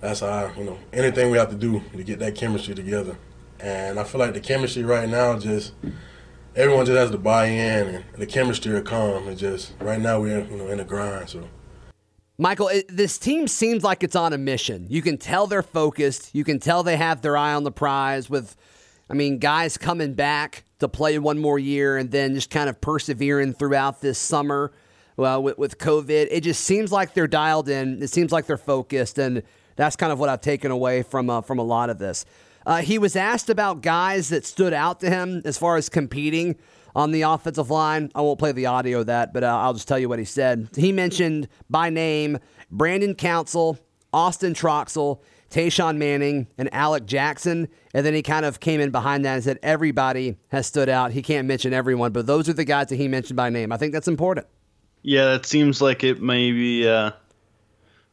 that's 0.00 0.20
how 0.20 0.52
you 0.56 0.64
know 0.64 0.78
anything 0.92 1.30
we 1.30 1.38
have 1.38 1.50
to 1.50 1.56
do 1.56 1.82
to 1.96 2.04
get 2.04 2.18
that 2.20 2.34
chemistry 2.34 2.74
together. 2.74 3.16
And 3.60 3.98
I 3.98 4.04
feel 4.04 4.20
like 4.20 4.34
the 4.34 4.40
chemistry 4.40 4.82
right 4.82 5.08
now 5.08 5.38
just 5.38 5.72
everyone 6.54 6.86
just 6.86 6.98
has 6.98 7.10
to 7.10 7.18
buy 7.18 7.46
in, 7.46 7.94
and 7.94 8.04
the 8.16 8.26
chemistry 8.26 8.72
will 8.72 8.82
come. 8.82 9.28
And 9.28 9.38
just 9.38 9.72
right 9.80 10.00
now 10.00 10.20
we're 10.20 10.44
you 10.44 10.56
know 10.56 10.68
in 10.68 10.78
the 10.78 10.84
grind, 10.84 11.28
so. 11.28 11.48
Michael, 12.38 12.68
it, 12.68 12.94
this 12.94 13.16
team 13.16 13.48
seems 13.48 13.82
like 13.82 14.02
it's 14.02 14.14
on 14.14 14.34
a 14.34 14.38
mission. 14.38 14.86
You 14.90 15.00
can 15.00 15.16
tell 15.16 15.46
they're 15.46 15.62
focused. 15.62 16.34
You 16.34 16.44
can 16.44 16.60
tell 16.60 16.82
they 16.82 16.98
have 16.98 17.22
their 17.22 17.34
eye 17.34 17.54
on 17.54 17.64
the 17.64 17.72
prize 17.72 18.28
with 18.28 18.54
I 19.08 19.14
mean, 19.14 19.38
guys 19.38 19.76
coming 19.76 20.14
back 20.14 20.64
to 20.80 20.88
play 20.88 21.18
one 21.18 21.38
more 21.38 21.58
year 21.58 21.96
and 21.96 22.10
then 22.10 22.34
just 22.34 22.50
kind 22.50 22.68
of 22.68 22.80
persevering 22.80 23.54
throughout 23.54 24.00
this 24.00 24.18
summer 24.18 24.72
well, 25.16 25.42
with, 25.42 25.58
with 25.58 25.78
COVID. 25.78 26.28
It 26.30 26.42
just 26.42 26.64
seems 26.64 26.92
like 26.92 27.14
they're 27.14 27.26
dialed 27.26 27.68
in. 27.68 28.02
It 28.02 28.10
seems 28.10 28.32
like 28.32 28.46
they're 28.46 28.56
focused, 28.56 29.18
and 29.18 29.42
that's 29.76 29.96
kind 29.96 30.12
of 30.12 30.18
what 30.18 30.28
I've 30.28 30.40
taken 30.40 30.70
away 30.70 31.02
from 31.02 31.30
uh, 31.30 31.40
from 31.40 31.58
a 31.58 31.62
lot 31.62 31.90
of 31.90 31.98
this. 31.98 32.24
Uh, 32.66 32.78
he 32.78 32.98
was 32.98 33.14
asked 33.16 33.48
about 33.48 33.80
guys 33.80 34.28
that 34.30 34.44
stood 34.44 34.72
out 34.72 35.00
to 35.00 35.08
him 35.08 35.40
as 35.44 35.56
far 35.56 35.76
as 35.76 35.88
competing 35.88 36.56
on 36.94 37.12
the 37.12 37.22
offensive 37.22 37.70
line. 37.70 38.10
I 38.14 38.22
won't 38.22 38.38
play 38.38 38.52
the 38.52 38.66
audio 38.66 39.00
of 39.00 39.06
that, 39.06 39.32
but 39.32 39.44
uh, 39.44 39.58
I'll 39.58 39.74
just 39.74 39.86
tell 39.86 39.98
you 39.98 40.08
what 40.08 40.18
he 40.18 40.24
said. 40.24 40.68
He 40.76 40.92
mentioned 40.92 41.48
by 41.70 41.90
name 41.90 42.38
Brandon 42.70 43.14
Council, 43.14 43.78
Austin 44.12 44.52
Troxell, 44.52 45.20
Tashawn 45.56 45.96
Manning, 45.96 46.48
and 46.58 46.72
Alec 46.74 47.06
Jackson. 47.06 47.68
And 47.94 48.04
then 48.04 48.12
he 48.12 48.22
kind 48.22 48.44
of 48.44 48.60
came 48.60 48.78
in 48.78 48.90
behind 48.90 49.24
that 49.24 49.36
and 49.36 49.42
said, 49.42 49.58
everybody 49.62 50.36
has 50.48 50.66
stood 50.66 50.90
out. 50.90 51.12
He 51.12 51.22
can't 51.22 51.48
mention 51.48 51.72
everyone, 51.72 52.12
but 52.12 52.26
those 52.26 52.46
are 52.48 52.52
the 52.52 52.64
guys 52.64 52.88
that 52.88 52.96
he 52.96 53.08
mentioned 53.08 53.38
by 53.38 53.48
name. 53.48 53.72
I 53.72 53.78
think 53.78 53.94
that's 53.94 54.06
important. 54.08 54.46
Yeah, 55.00 55.26
that 55.30 55.46
seems 55.46 55.80
like 55.80 56.04
it 56.04 56.20
may 56.20 56.52
be 56.52 56.86
uh, 56.86 57.12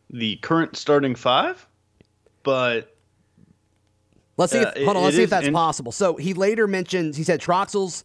the 0.09 0.37
current 0.37 0.77
starting 0.77 1.15
five, 1.15 1.67
but 2.43 2.95
Let's 4.37 4.53
see. 4.53 4.59
If, 4.59 4.67
Uh, 4.67 4.85
hold 4.85 4.97
on. 4.97 5.03
Let's 5.03 5.15
it 5.15 5.17
see 5.17 5.23
if 5.23 5.29
that's 5.29 5.47
in- 5.47 5.53
possible. 5.53 5.91
So 5.91 6.15
he 6.15 6.33
later 6.33 6.65
mentions 6.65 7.17
he 7.17 7.23
said 7.23 7.41
Troxell's 7.41 8.03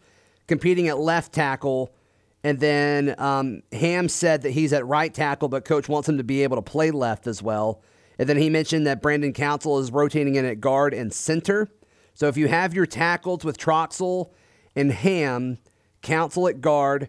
competing 0.49 0.89
at 0.89 0.99
left 0.99 1.33
tackle, 1.33 1.95
and 2.43 2.59
then 2.59 3.15
um, 3.19 3.63
Hamm 3.73 4.09
said 4.09 4.43
that 4.43 4.51
he's 4.51 4.73
at 4.73 4.85
right 4.87 5.15
tackle, 5.15 5.49
but 5.49 5.65
coach 5.65 5.89
wants 5.89 6.09
him 6.09 6.17
to 6.19 6.25
be 6.25 6.43
able 6.43 6.57
to 6.57 6.63
play 6.63 6.91
left 6.91 7.27
as 7.27 7.43
well. 7.43 7.83
And 8.19 8.29
then 8.29 8.37
he 8.37 8.51
mentioned 8.51 8.87
that 8.87 9.01
Brandon 9.01 9.33
Council 9.33 9.79
is 9.79 9.93
rotating 9.93 10.35
in 10.35 10.45
at 10.45 10.61
guard 10.61 10.93
and 10.93 11.13
center. 11.13 11.69
So 12.15 12.27
if 12.27 12.37
you 12.37 12.49
have 12.49 12.75
your 12.75 12.87
tackles 12.87 13.45
with 13.45 13.59
Troxell 13.59 14.31
and 14.75 14.93
Hamm, 14.93 15.59
Council 16.03 16.49
at 16.49 16.61
guard 16.61 17.09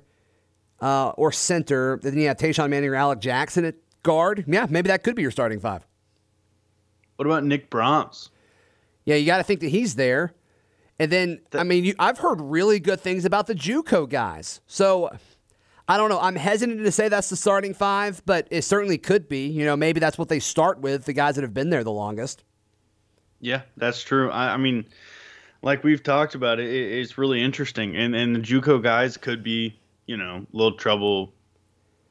uh, 0.82 1.10
or 1.10 1.32
center, 1.32 2.00
then 2.02 2.18
you 2.18 2.28
have 2.28 2.38
Tashawn 2.38 2.70
Manning 2.70 2.92
or 2.92 2.96
Alec 2.96 3.20
Jackson 3.20 3.66
at 3.66 3.76
guard. 4.04 4.46
Yeah, 4.48 4.68
maybe 4.70 4.88
that 4.88 5.04
could 5.04 5.16
be 5.16 5.24
your 5.24 5.32
starting 5.32 5.60
five. 5.60 5.86
what 7.16 7.26
about 7.26 7.44
Nick 7.44 7.70
Brahms? 7.70 8.30
Yeah, 9.06 9.16
you 9.16 9.26
got 9.26 9.38
to 9.38 9.44
think 9.44 9.62
that 9.62 9.70
he's 9.70 9.96
there. 9.96 10.34
And 11.00 11.12
then, 11.12 11.42
I 11.54 11.64
mean, 11.64 11.86
you, 11.86 11.96
I've 11.98 12.20
heard 12.20 12.42
really 12.42 12.80
good 12.80 13.00
things 13.00 13.26
about 13.26 13.48
the 13.48 13.56
JUCO 13.56 14.10
guys. 14.10 14.60
So 14.68 15.10
I 15.90 15.98
don't 15.98 16.10
know. 16.10 16.20
I'm 16.20 16.36
hesitant 16.36 16.84
to 16.86 16.92
say 16.92 17.10
that's 17.10 17.30
the 17.30 17.36
starting 17.36 17.74
five, 17.74 18.22
but 18.28 18.48
it 18.52 18.62
certainly 18.62 19.00
could 19.00 19.28
be. 19.28 19.48
You 19.48 19.66
know, 19.66 19.76
maybe 19.76 20.00
that's 20.00 20.20
what 20.20 20.30
they 20.30 20.40
start 20.40 20.80
with, 20.80 21.06
the 21.06 21.14
guys 21.14 21.34
that 21.34 21.42
have 21.42 21.54
been 21.54 21.72
there 21.72 21.84
the 21.84 21.92
longest. 21.92 22.44
Yeah, 23.42 23.64
that's 23.76 24.04
true. 24.04 24.30
I, 24.30 24.54
I 24.54 24.58
mean, 24.58 24.86
like 25.64 25.84
we've 25.84 26.04
talked 26.04 26.36
about, 26.36 26.60
it, 26.60 26.70
it, 26.70 27.00
it's 27.00 27.18
really 27.18 27.42
interesting, 27.42 27.96
and 27.96 28.16
and 28.16 28.36
the 28.36 28.40
JUCO 28.40 28.84
guys 28.84 29.18
could 29.18 29.44
be, 29.44 29.80
you 30.06 30.16
know, 30.16 30.46
a 30.54 30.56
little 30.56 30.78
trouble. 30.78 31.34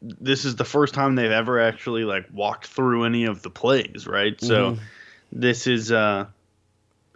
This 0.02 0.44
is 0.44 0.56
the 0.56 0.64
first 0.64 0.92
time 0.92 1.14
they've 1.14 1.30
ever 1.30 1.60
actually 1.60 2.02
like 2.02 2.26
walked 2.32 2.66
through 2.66 3.04
any 3.04 3.26
of 3.26 3.42
the 3.42 3.50
plays, 3.50 4.08
right? 4.08 4.40
So 4.40 4.76
this 5.30 5.68
is 5.68 5.92
uh, 5.92 6.26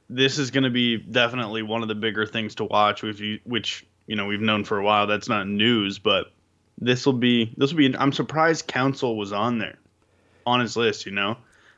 this 0.08 0.38
is 0.38 0.52
going 0.52 0.64
to 0.64 0.70
be 0.70 0.96
definitely 0.96 1.62
one 1.62 1.82
of 1.82 1.88
the 1.88 1.96
bigger 1.96 2.24
things 2.24 2.54
to 2.56 2.64
watch, 2.64 3.02
which 3.02 3.18
you, 3.18 3.40
which 3.42 3.84
you 4.06 4.14
know 4.14 4.26
we've 4.26 4.40
known 4.40 4.62
for 4.62 4.78
a 4.78 4.84
while. 4.84 5.08
That's 5.08 5.28
not 5.28 5.48
news, 5.48 5.98
but 5.98 6.32
this 6.84 7.06
will 7.06 7.12
be 7.12 7.54
this 7.56 7.72
will 7.72 7.78
be. 7.78 7.96
I'm 7.96 8.12
surprised 8.12 8.66
Council 8.66 9.16
was 9.16 9.32
on 9.32 9.58
there, 9.58 9.78
on 10.46 10.60
his 10.60 10.76
list. 10.76 11.06
You 11.06 11.12
know, 11.12 11.36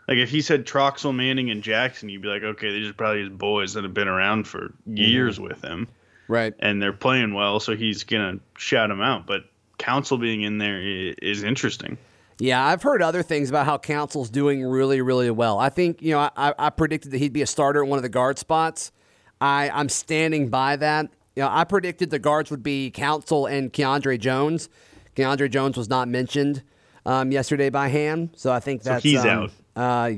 like 0.09 0.19
if 0.19 0.31
he 0.31 0.41
said 0.41 0.67
Troxell, 0.67 1.15
Manning, 1.15 1.51
and 1.51 1.63
Jackson, 1.63 2.09
you'd 2.09 2.23
be 2.23 2.29
like, 2.29 2.43
okay, 2.43 2.71
these 2.71 2.89
are 2.89 2.95
probably 2.95 3.21
his 3.21 3.31
boys 3.31 3.75
that 3.75 3.85
have 3.85 3.95
been 3.95 4.09
around 4.09 4.47
for 4.47 4.73
mhm. 4.89 4.99
years 4.99 5.39
with 5.39 5.63
him, 5.63 5.89
Right. 6.29 6.55
and 6.59 6.81
they're 6.83 6.93
playing 6.93 7.35
well, 7.35 7.61
so 7.61 7.77
he's 7.77 8.05
gonna 8.05 8.39
shout 8.57 8.89
them 8.89 9.01
out. 9.01 9.27
But 9.27 9.45
Council 9.79 10.19
being 10.19 10.43
in 10.43 10.59
there 10.59 10.81
is 10.81 11.43
interesting. 11.43 11.99
Yeah, 12.39 12.65
I've 12.65 12.83
heard 12.83 13.01
other 13.01 13.23
things 13.23 13.49
about 13.49 13.67
how 13.67 13.79
Council's 13.79 14.29
doing 14.29 14.65
really, 14.65 15.01
really 15.01 15.31
well. 15.31 15.59
I 15.59 15.69
think, 15.69 16.03
you 16.03 16.13
know, 16.13 16.31
I, 16.37 16.53
I 16.59 16.71
predicted 16.71 17.13
that 17.13 17.19
he'd 17.19 17.33
be 17.33 17.43
a 17.43 17.47
starter 17.47 17.85
at 17.85 17.89
one 17.89 17.97
of 17.97 18.03
the 18.03 18.09
guard 18.09 18.39
spots. 18.39 18.91
I, 19.41 19.71
I'm 19.71 19.89
standing 19.89 20.49
by 20.49 20.77
that. 20.77 21.13
You 21.37 21.43
know, 21.43 21.49
I 21.51 21.65
predicted 21.65 22.11
the 22.11 22.19
guards 22.19 22.51
would 22.51 22.63
be 22.63 22.91
Council 22.91 23.47
and 23.47 23.73
Keandre 23.73 24.19
Jones. 24.19 24.69
Keandre 25.17 25.51
Jones 25.51 25.77
was 25.77 25.89
not 25.89 26.09
mentioned 26.09 26.63
um, 27.07 27.31
yesterday 27.33 27.71
by 27.71 27.89
Hamm, 27.89 28.31
so 28.35 28.53
I 28.53 28.61
think 28.61 28.83
that's 28.83 29.03
he's 29.03 29.25
um, 29.25 29.51
Uh, 29.77 30.11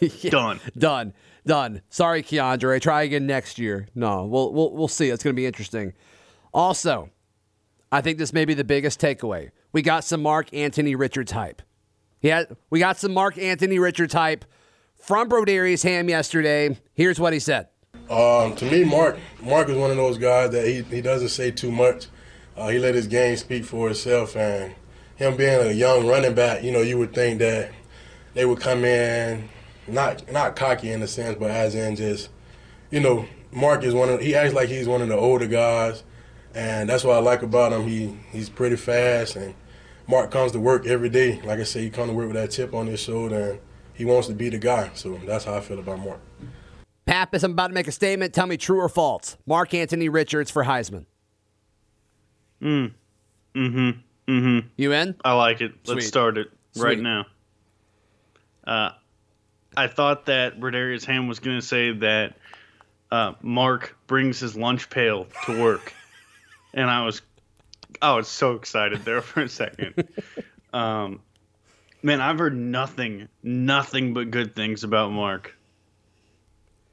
yeah, 0.00 0.30
Done. 0.30 0.60
Done. 0.76 1.14
Done. 1.46 1.82
Sorry, 1.90 2.22
Keandre. 2.22 2.80
Try 2.80 3.02
again 3.02 3.26
next 3.26 3.58
year. 3.58 3.88
No, 3.94 4.24
we'll 4.24 4.52
we'll, 4.52 4.70
we'll 4.72 4.88
see. 4.88 5.08
It's 5.10 5.22
going 5.22 5.34
to 5.34 5.40
be 5.40 5.46
interesting. 5.46 5.92
Also, 6.52 7.10
I 7.92 8.00
think 8.00 8.18
this 8.18 8.32
may 8.32 8.44
be 8.44 8.54
the 8.54 8.64
biggest 8.64 9.00
takeaway. 9.00 9.50
We 9.72 9.82
got 9.82 10.04
some 10.04 10.22
Mark 10.22 10.52
Anthony 10.54 10.94
Richards 10.94 11.32
hype. 11.32 11.60
Yeah, 12.22 12.44
we 12.70 12.78
got 12.78 12.96
some 12.96 13.12
Mark 13.12 13.36
Anthony 13.36 13.78
Richards 13.78 14.14
hype 14.14 14.44
from 14.96 15.28
Brodarius 15.28 15.82
Hamm 15.82 16.08
yesterday. 16.08 16.78
Here's 16.94 17.20
what 17.20 17.32
he 17.34 17.38
said. 17.38 17.68
Um, 18.08 18.54
to 18.56 18.64
me, 18.70 18.84
Mark 18.84 19.18
Mark 19.42 19.68
is 19.68 19.76
one 19.76 19.90
of 19.90 19.96
those 19.96 20.16
guys 20.16 20.50
that 20.52 20.66
he, 20.66 20.82
he 20.82 21.00
doesn't 21.02 21.28
say 21.28 21.50
too 21.50 21.70
much. 21.70 22.06
Uh, 22.56 22.68
he 22.68 22.78
let 22.78 22.94
his 22.94 23.06
game 23.06 23.36
speak 23.36 23.64
for 23.64 23.90
itself, 23.90 24.36
and 24.36 24.74
him 25.16 25.36
being 25.36 25.60
a 25.60 25.72
young 25.72 26.06
running 26.06 26.34
back, 26.34 26.62
you 26.62 26.70
know, 26.72 26.82
you 26.82 26.98
would 26.98 27.14
think 27.14 27.38
that 27.40 27.72
they 28.34 28.44
would 28.44 28.60
come 28.60 28.84
in 28.84 29.48
not 29.86 30.30
not 30.32 30.56
cocky 30.56 30.90
in 30.90 31.02
a 31.02 31.06
sense, 31.06 31.36
but 31.38 31.50
as 31.50 31.74
in 31.74 31.96
just, 31.96 32.30
you 32.90 33.00
know, 33.00 33.26
Mark 33.52 33.84
is 33.84 33.94
one 33.94 34.08
of 34.08 34.20
he 34.20 34.34
acts 34.34 34.54
like 34.54 34.68
he's 34.68 34.88
one 34.88 35.02
of 35.02 35.08
the 35.08 35.16
older 35.16 35.46
guys, 35.46 36.02
and 36.54 36.88
that's 36.88 37.04
what 37.04 37.16
I 37.16 37.20
like 37.20 37.42
about 37.42 37.72
him. 37.72 37.86
He 37.86 38.16
he's 38.30 38.48
pretty 38.48 38.76
fast, 38.76 39.36
and 39.36 39.54
Mark 40.06 40.30
comes 40.30 40.52
to 40.52 40.60
work 40.60 40.86
every 40.86 41.08
day. 41.08 41.40
Like 41.42 41.60
I 41.60 41.64
said, 41.64 41.82
he 41.82 41.90
comes 41.90 42.10
to 42.10 42.14
work 42.14 42.26
with 42.26 42.36
that 42.36 42.50
chip 42.50 42.74
on 42.74 42.86
his 42.86 43.00
shoulder, 43.00 43.52
and 43.52 43.60
he 43.94 44.04
wants 44.04 44.28
to 44.28 44.34
be 44.34 44.48
the 44.48 44.58
guy. 44.58 44.90
So 44.94 45.20
that's 45.26 45.44
how 45.44 45.54
I 45.54 45.60
feel 45.60 45.78
about 45.78 46.00
Mark. 46.00 46.20
Pappas, 47.06 47.44
I'm 47.44 47.52
about 47.52 47.68
to 47.68 47.74
make 47.74 47.86
a 47.86 47.92
statement. 47.92 48.32
Tell 48.32 48.46
me 48.46 48.56
true 48.56 48.80
or 48.80 48.88
false. 48.88 49.36
Mark 49.46 49.74
Anthony 49.74 50.08
Richards 50.08 50.50
for 50.50 50.64
Heisman. 50.64 51.04
Mm. 52.64 52.92
Mm-hmm. 53.54 53.90
Mm-hmm. 54.32 54.68
You 54.76 54.92
in? 54.94 55.14
I 55.24 55.34
like 55.34 55.60
it. 55.60 55.72
Sweet. 55.84 55.94
Let's 55.96 56.06
start 56.06 56.38
it 56.38 56.50
right 56.76 56.98
now. 56.98 57.26
Uh, 58.66 58.90
I 59.76 59.88
thought 59.88 60.26
that 60.26 60.58
Brodarius 60.58 61.04
Hamm 61.04 61.28
was 61.28 61.40
going 61.40 61.60
to 61.60 61.66
say 61.66 61.92
that 61.92 62.36
uh, 63.10 63.32
Mark 63.42 63.96
brings 64.06 64.40
his 64.40 64.56
lunch 64.56 64.88
pail 64.88 65.26
to 65.44 65.60
work, 65.60 65.92
and 66.74 66.90
I 66.90 67.04
was, 67.04 67.20
I 68.00 68.14
was 68.14 68.28
so 68.28 68.54
excited 68.54 69.04
there 69.04 69.20
for 69.20 69.42
a 69.42 69.48
second. 69.48 70.08
um, 70.72 71.20
man, 72.02 72.22
I've 72.22 72.38
heard 72.38 72.56
nothing, 72.56 73.28
nothing 73.42 74.14
but 74.14 74.30
good 74.30 74.56
things 74.56 74.84
about 74.84 75.12
Mark. 75.12 75.54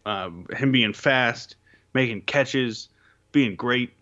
Uh, 0.05 0.31
him 0.51 0.71
being 0.71 0.93
fast, 0.93 1.55
making 1.93 2.21
catches, 2.21 2.89
being 3.31 3.55
great. 3.55 3.93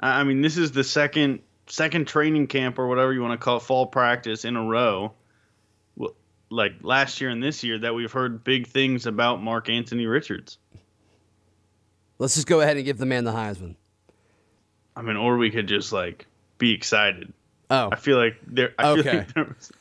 I 0.00 0.20
I 0.20 0.24
mean, 0.24 0.40
this 0.42 0.56
is 0.56 0.72
the 0.72 0.84
second 0.84 1.40
second 1.66 2.06
training 2.06 2.46
camp 2.46 2.78
or 2.78 2.86
whatever 2.88 3.12
you 3.12 3.20
want 3.22 3.38
to 3.38 3.44
call 3.44 3.58
it, 3.58 3.62
fall 3.62 3.86
practice 3.86 4.44
in 4.44 4.56
a 4.56 4.62
row, 4.64 5.12
like 6.50 6.72
last 6.82 7.20
year 7.20 7.28
and 7.30 7.42
this 7.42 7.62
year, 7.62 7.78
that 7.78 7.94
we've 7.94 8.10
heard 8.12 8.42
big 8.42 8.66
things 8.66 9.06
about 9.06 9.42
Mark 9.42 9.68
Anthony 9.68 10.06
Richards. 10.06 10.56
Let's 12.18 12.34
just 12.34 12.46
go 12.46 12.60
ahead 12.60 12.76
and 12.76 12.84
give 12.86 12.98
the 12.98 13.06
man 13.06 13.24
the 13.24 13.32
Heisman. 13.32 13.76
I 14.96 15.02
mean, 15.02 15.16
or 15.16 15.36
we 15.36 15.50
could 15.50 15.68
just 15.68 15.92
like 15.92 16.26
be 16.58 16.72
excited. 16.72 17.32
Oh, 17.70 17.90
I 17.92 17.96
feel 17.96 18.16
like 18.16 18.36
there. 18.46 18.72
I 18.78 18.94
feel 18.94 19.00
Okay. 19.00 19.18
like 19.18 19.34
there 19.34 19.44
was, 19.44 19.72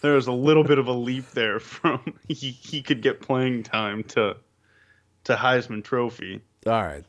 there 0.00 0.12
was 0.14 0.26
a 0.28 0.32
little 0.32 0.64
bit 0.64 0.78
of 0.78 0.86
a 0.86 0.92
leap 0.92 1.28
there 1.32 1.58
from 1.58 2.14
he, 2.28 2.50
he 2.50 2.82
could 2.82 3.02
get 3.02 3.20
playing 3.20 3.64
time 3.64 4.04
to 4.04 4.36
to 5.24 5.34
Heisman 5.34 5.82
Trophy. 5.84 6.40
all 6.66 6.72
right. 6.72 7.04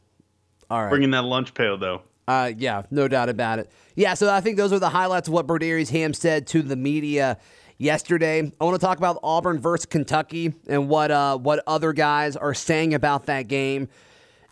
All 0.70 0.82
right. 0.82 0.90
Bringing 0.90 1.12
that 1.12 1.24
lunch 1.24 1.54
pail 1.54 1.78
though. 1.78 2.02
Uh, 2.28 2.52
yeah, 2.58 2.84
no 2.90 3.08
doubt 3.08 3.30
about 3.30 3.60
it. 3.60 3.70
Yeah, 3.96 4.14
so 4.14 4.32
I 4.32 4.42
think 4.42 4.58
those 4.58 4.72
are 4.72 4.80
the 4.80 4.90
highlights 4.90 5.28
of 5.28 5.34
what 5.34 5.46
Brodarius 5.46 5.90
Hamm 5.90 6.14
said 6.14 6.48
to 6.48 6.62
the 6.62 6.76
media 6.76 7.38
yesterday. 7.78 8.52
I 8.60 8.64
want 8.64 8.80
to 8.80 8.86
talk 8.86 8.98
about 8.98 9.20
Auburn 9.24 9.60
versus 9.60 9.86
Kentucky 9.86 10.54
and 10.68 10.88
what 10.90 11.12
uh, 11.12 11.38
what 11.38 11.64
other 11.68 11.94
guys 11.94 12.36
are 12.36 12.54
saying 12.54 12.94
about 12.94 13.26
that 13.26 13.48
game 13.48 13.90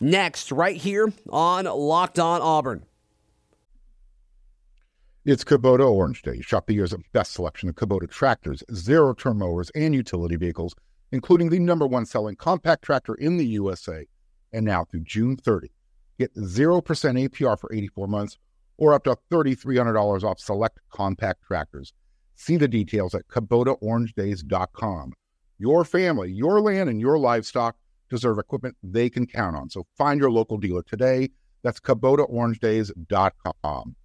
next, 0.00 0.52
right 0.52 0.76
here 0.76 1.12
on 1.30 1.64
Locked 1.64 2.18
On 2.18 2.40
Auburn. 2.42 2.84
It's 5.24 5.44
Kubota 5.44 5.88
Orange 5.88 6.22
Day. 6.22 6.40
Shop 6.40 6.66
the 6.66 6.74
year's 6.74 6.92
best 7.12 7.32
selection 7.32 7.68
of 7.68 7.76
Kubota 7.76 8.10
tractors, 8.10 8.64
zero 8.74 9.14
turn 9.14 9.38
mowers, 9.38 9.70
and 9.70 9.94
utility 9.94 10.34
vehicles, 10.34 10.74
including 11.12 11.48
the 11.48 11.60
number 11.60 11.86
one 11.86 12.04
selling 12.04 12.34
compact 12.34 12.82
tractor 12.82 13.14
in 13.14 13.36
the 13.36 13.46
USA. 13.46 14.06
And 14.52 14.66
now 14.66 14.84
through 14.84 15.04
June 15.04 15.36
30, 15.36 15.70
get 16.18 16.34
0% 16.34 16.82
APR 16.82 17.58
for 17.58 17.72
84 17.72 18.06
months 18.06 18.38
or 18.78 18.94
up 18.94 19.04
to 19.04 19.16
$3,300 19.30 20.24
off 20.24 20.38
select 20.38 20.80
compact 20.90 21.42
tractors. 21.44 21.92
See 22.34 22.56
the 22.56 22.68
details 22.68 23.14
at 23.14 23.28
KubotaOrangeDays.com. 23.28 25.12
Your 25.58 25.84
family, 25.84 26.32
your 26.32 26.60
land, 26.60 26.90
and 26.90 27.00
your 27.00 27.18
livestock 27.18 27.76
deserve 28.10 28.38
equipment 28.38 28.76
they 28.82 29.08
can 29.08 29.26
count 29.26 29.56
on. 29.56 29.70
So 29.70 29.86
find 29.96 30.20
your 30.20 30.30
local 30.30 30.58
dealer 30.58 30.82
today. 30.82 31.30
That's 31.62 31.80
KubotaOrangeDays.com. 31.80 33.96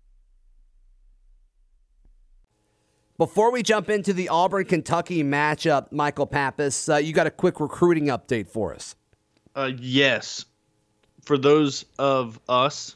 Before 3.18 3.52
we 3.52 3.64
jump 3.64 3.90
into 3.90 4.14
the 4.14 4.30
Auburn 4.30 4.66
Kentucky 4.66 5.24
matchup, 5.24 5.92
Michael 5.92 6.28
Pappas, 6.28 6.88
uh, 6.88 6.98
you 6.98 7.14
got 7.14 7.26
a 7.26 7.32
quick 7.32 7.60
recruiting 7.60 8.06
update 8.06 8.48
for 8.48 8.76
us. 8.76 8.96
Uh, 9.56 9.72
yes. 9.80 10.46
For 11.28 11.38
those 11.38 11.84
of 12.00 12.40
us 12.48 12.96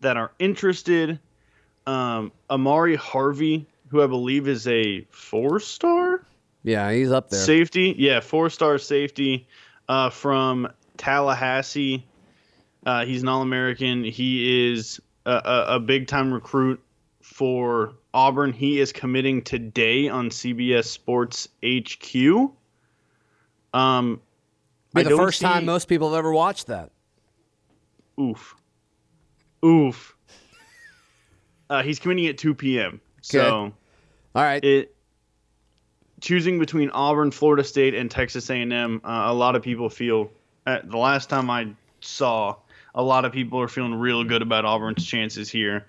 that 0.00 0.16
are 0.16 0.32
interested, 0.40 1.20
um, 1.86 2.32
Amari 2.50 2.96
Harvey, 2.96 3.68
who 3.86 4.02
I 4.02 4.08
believe 4.08 4.48
is 4.48 4.66
a 4.66 5.02
four 5.10 5.60
star 5.60 6.26
Yeah, 6.64 6.90
he's 6.90 7.12
up 7.12 7.30
there. 7.30 7.38
safety. 7.38 7.94
Yeah, 7.96 8.18
four 8.18 8.50
star 8.50 8.78
safety 8.78 9.46
uh, 9.88 10.10
from 10.10 10.66
Tallahassee. 10.96 12.04
Uh, 12.84 13.04
he's 13.04 13.22
an 13.22 13.28
All 13.28 13.42
American. 13.42 14.02
He 14.02 14.72
is 14.72 15.00
a, 15.24 15.30
a, 15.44 15.64
a 15.76 15.78
big 15.78 16.08
time 16.08 16.34
recruit 16.34 16.82
for 17.22 17.92
Auburn. 18.12 18.52
He 18.52 18.80
is 18.80 18.90
committing 18.90 19.42
today 19.42 20.08
on 20.08 20.30
CBS 20.30 20.86
Sports 20.86 21.46
HQ. 21.64 22.50
Um, 23.72 24.20
Be 24.92 25.04
the 25.04 25.10
first 25.10 25.40
time 25.40 25.64
most 25.64 25.86
people 25.86 26.10
have 26.10 26.18
ever 26.18 26.32
watched 26.32 26.66
that. 26.66 26.90
Oof. 28.18 28.56
Oof. 29.64 30.16
Uh, 31.70 31.82
he's 31.82 31.98
committing 31.98 32.26
at 32.26 32.38
2 32.38 32.54
p.m. 32.54 33.00
So 33.20 33.72
All 34.34 34.42
right. 34.42 34.62
it 34.64 34.94
choosing 36.20 36.58
between 36.58 36.90
Auburn, 36.90 37.30
Florida 37.30 37.64
State, 37.64 37.94
and 37.94 38.10
Texas 38.10 38.50
A&M. 38.50 39.00
Uh, 39.04 39.08
a 39.26 39.34
lot 39.34 39.56
of 39.56 39.62
people 39.62 39.88
feel. 39.88 40.30
Uh, 40.66 40.80
the 40.84 40.96
last 40.96 41.28
time 41.30 41.50
I 41.50 41.68
saw, 42.00 42.56
a 42.94 43.02
lot 43.02 43.24
of 43.24 43.32
people 43.32 43.60
are 43.60 43.68
feeling 43.68 43.94
real 43.94 44.24
good 44.24 44.42
about 44.42 44.64
Auburn's 44.64 45.06
chances 45.06 45.48
here. 45.50 45.86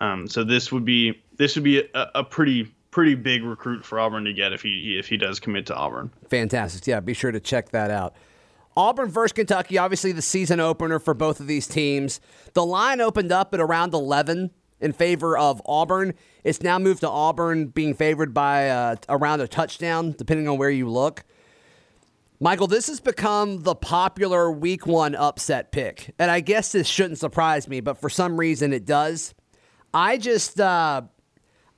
Um, 0.00 0.28
so 0.28 0.44
this 0.44 0.70
would 0.70 0.84
be 0.84 1.20
this 1.36 1.56
would 1.56 1.64
be 1.64 1.80
a, 1.80 2.10
a 2.16 2.24
pretty 2.24 2.72
pretty 2.90 3.14
big 3.14 3.42
recruit 3.42 3.84
for 3.84 3.98
Auburn 3.98 4.24
to 4.24 4.32
get 4.32 4.52
if 4.52 4.62
he 4.62 4.96
if 4.98 5.08
he 5.08 5.16
does 5.16 5.40
commit 5.40 5.66
to 5.66 5.74
Auburn. 5.74 6.10
Fantastic. 6.28 6.86
Yeah, 6.86 7.00
be 7.00 7.14
sure 7.14 7.32
to 7.32 7.40
check 7.40 7.70
that 7.70 7.90
out. 7.90 8.14
Auburn 8.78 9.10
versus 9.10 9.32
Kentucky, 9.32 9.76
obviously 9.76 10.12
the 10.12 10.22
season 10.22 10.60
opener 10.60 11.00
for 11.00 11.12
both 11.12 11.40
of 11.40 11.48
these 11.48 11.66
teams. 11.66 12.20
The 12.52 12.64
line 12.64 13.00
opened 13.00 13.32
up 13.32 13.52
at 13.52 13.58
around 13.58 13.92
11 13.92 14.52
in 14.80 14.92
favor 14.92 15.36
of 15.36 15.60
Auburn. 15.66 16.14
It's 16.44 16.62
now 16.62 16.78
moved 16.78 17.00
to 17.00 17.10
Auburn 17.10 17.66
being 17.66 17.92
favored 17.92 18.32
by 18.32 18.70
uh, 18.70 18.94
around 19.08 19.40
a 19.40 19.48
touchdown, 19.48 20.14
depending 20.16 20.46
on 20.46 20.58
where 20.58 20.70
you 20.70 20.88
look. 20.88 21.24
Michael, 22.38 22.68
this 22.68 22.86
has 22.86 23.00
become 23.00 23.64
the 23.64 23.74
popular 23.74 24.48
week 24.48 24.86
one 24.86 25.16
upset 25.16 25.72
pick. 25.72 26.14
And 26.16 26.30
I 26.30 26.38
guess 26.38 26.70
this 26.70 26.86
shouldn't 26.86 27.18
surprise 27.18 27.66
me, 27.66 27.80
but 27.80 28.00
for 28.00 28.08
some 28.08 28.38
reason 28.38 28.72
it 28.72 28.86
does. 28.86 29.34
I 29.92 30.18
just 30.18 30.60
uh, 30.60 31.02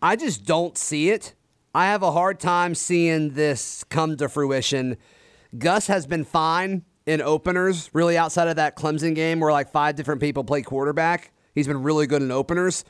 I 0.02 0.16
just 0.16 0.44
don't 0.44 0.76
see 0.76 1.08
it. 1.08 1.34
I 1.74 1.86
have 1.86 2.02
a 2.02 2.12
hard 2.12 2.40
time 2.40 2.74
seeing 2.74 3.30
this 3.30 3.84
come 3.84 4.18
to 4.18 4.28
fruition. 4.28 4.98
Gus 5.56 5.86
has 5.86 6.06
been 6.06 6.24
fine 6.24 6.84
in 7.06 7.20
openers, 7.20 7.90
really 7.92 8.16
outside 8.16 8.48
of 8.48 8.56
that 8.56 8.76
Clemson 8.76 9.14
game 9.14 9.40
where 9.40 9.52
like 9.52 9.70
five 9.70 9.96
different 9.96 10.20
people 10.20 10.44
play 10.44 10.62
quarterback. 10.62 11.32
He's 11.54 11.66
been 11.66 11.82
really 11.82 12.06
good 12.06 12.22
in 12.22 12.30
openers. 12.30 12.84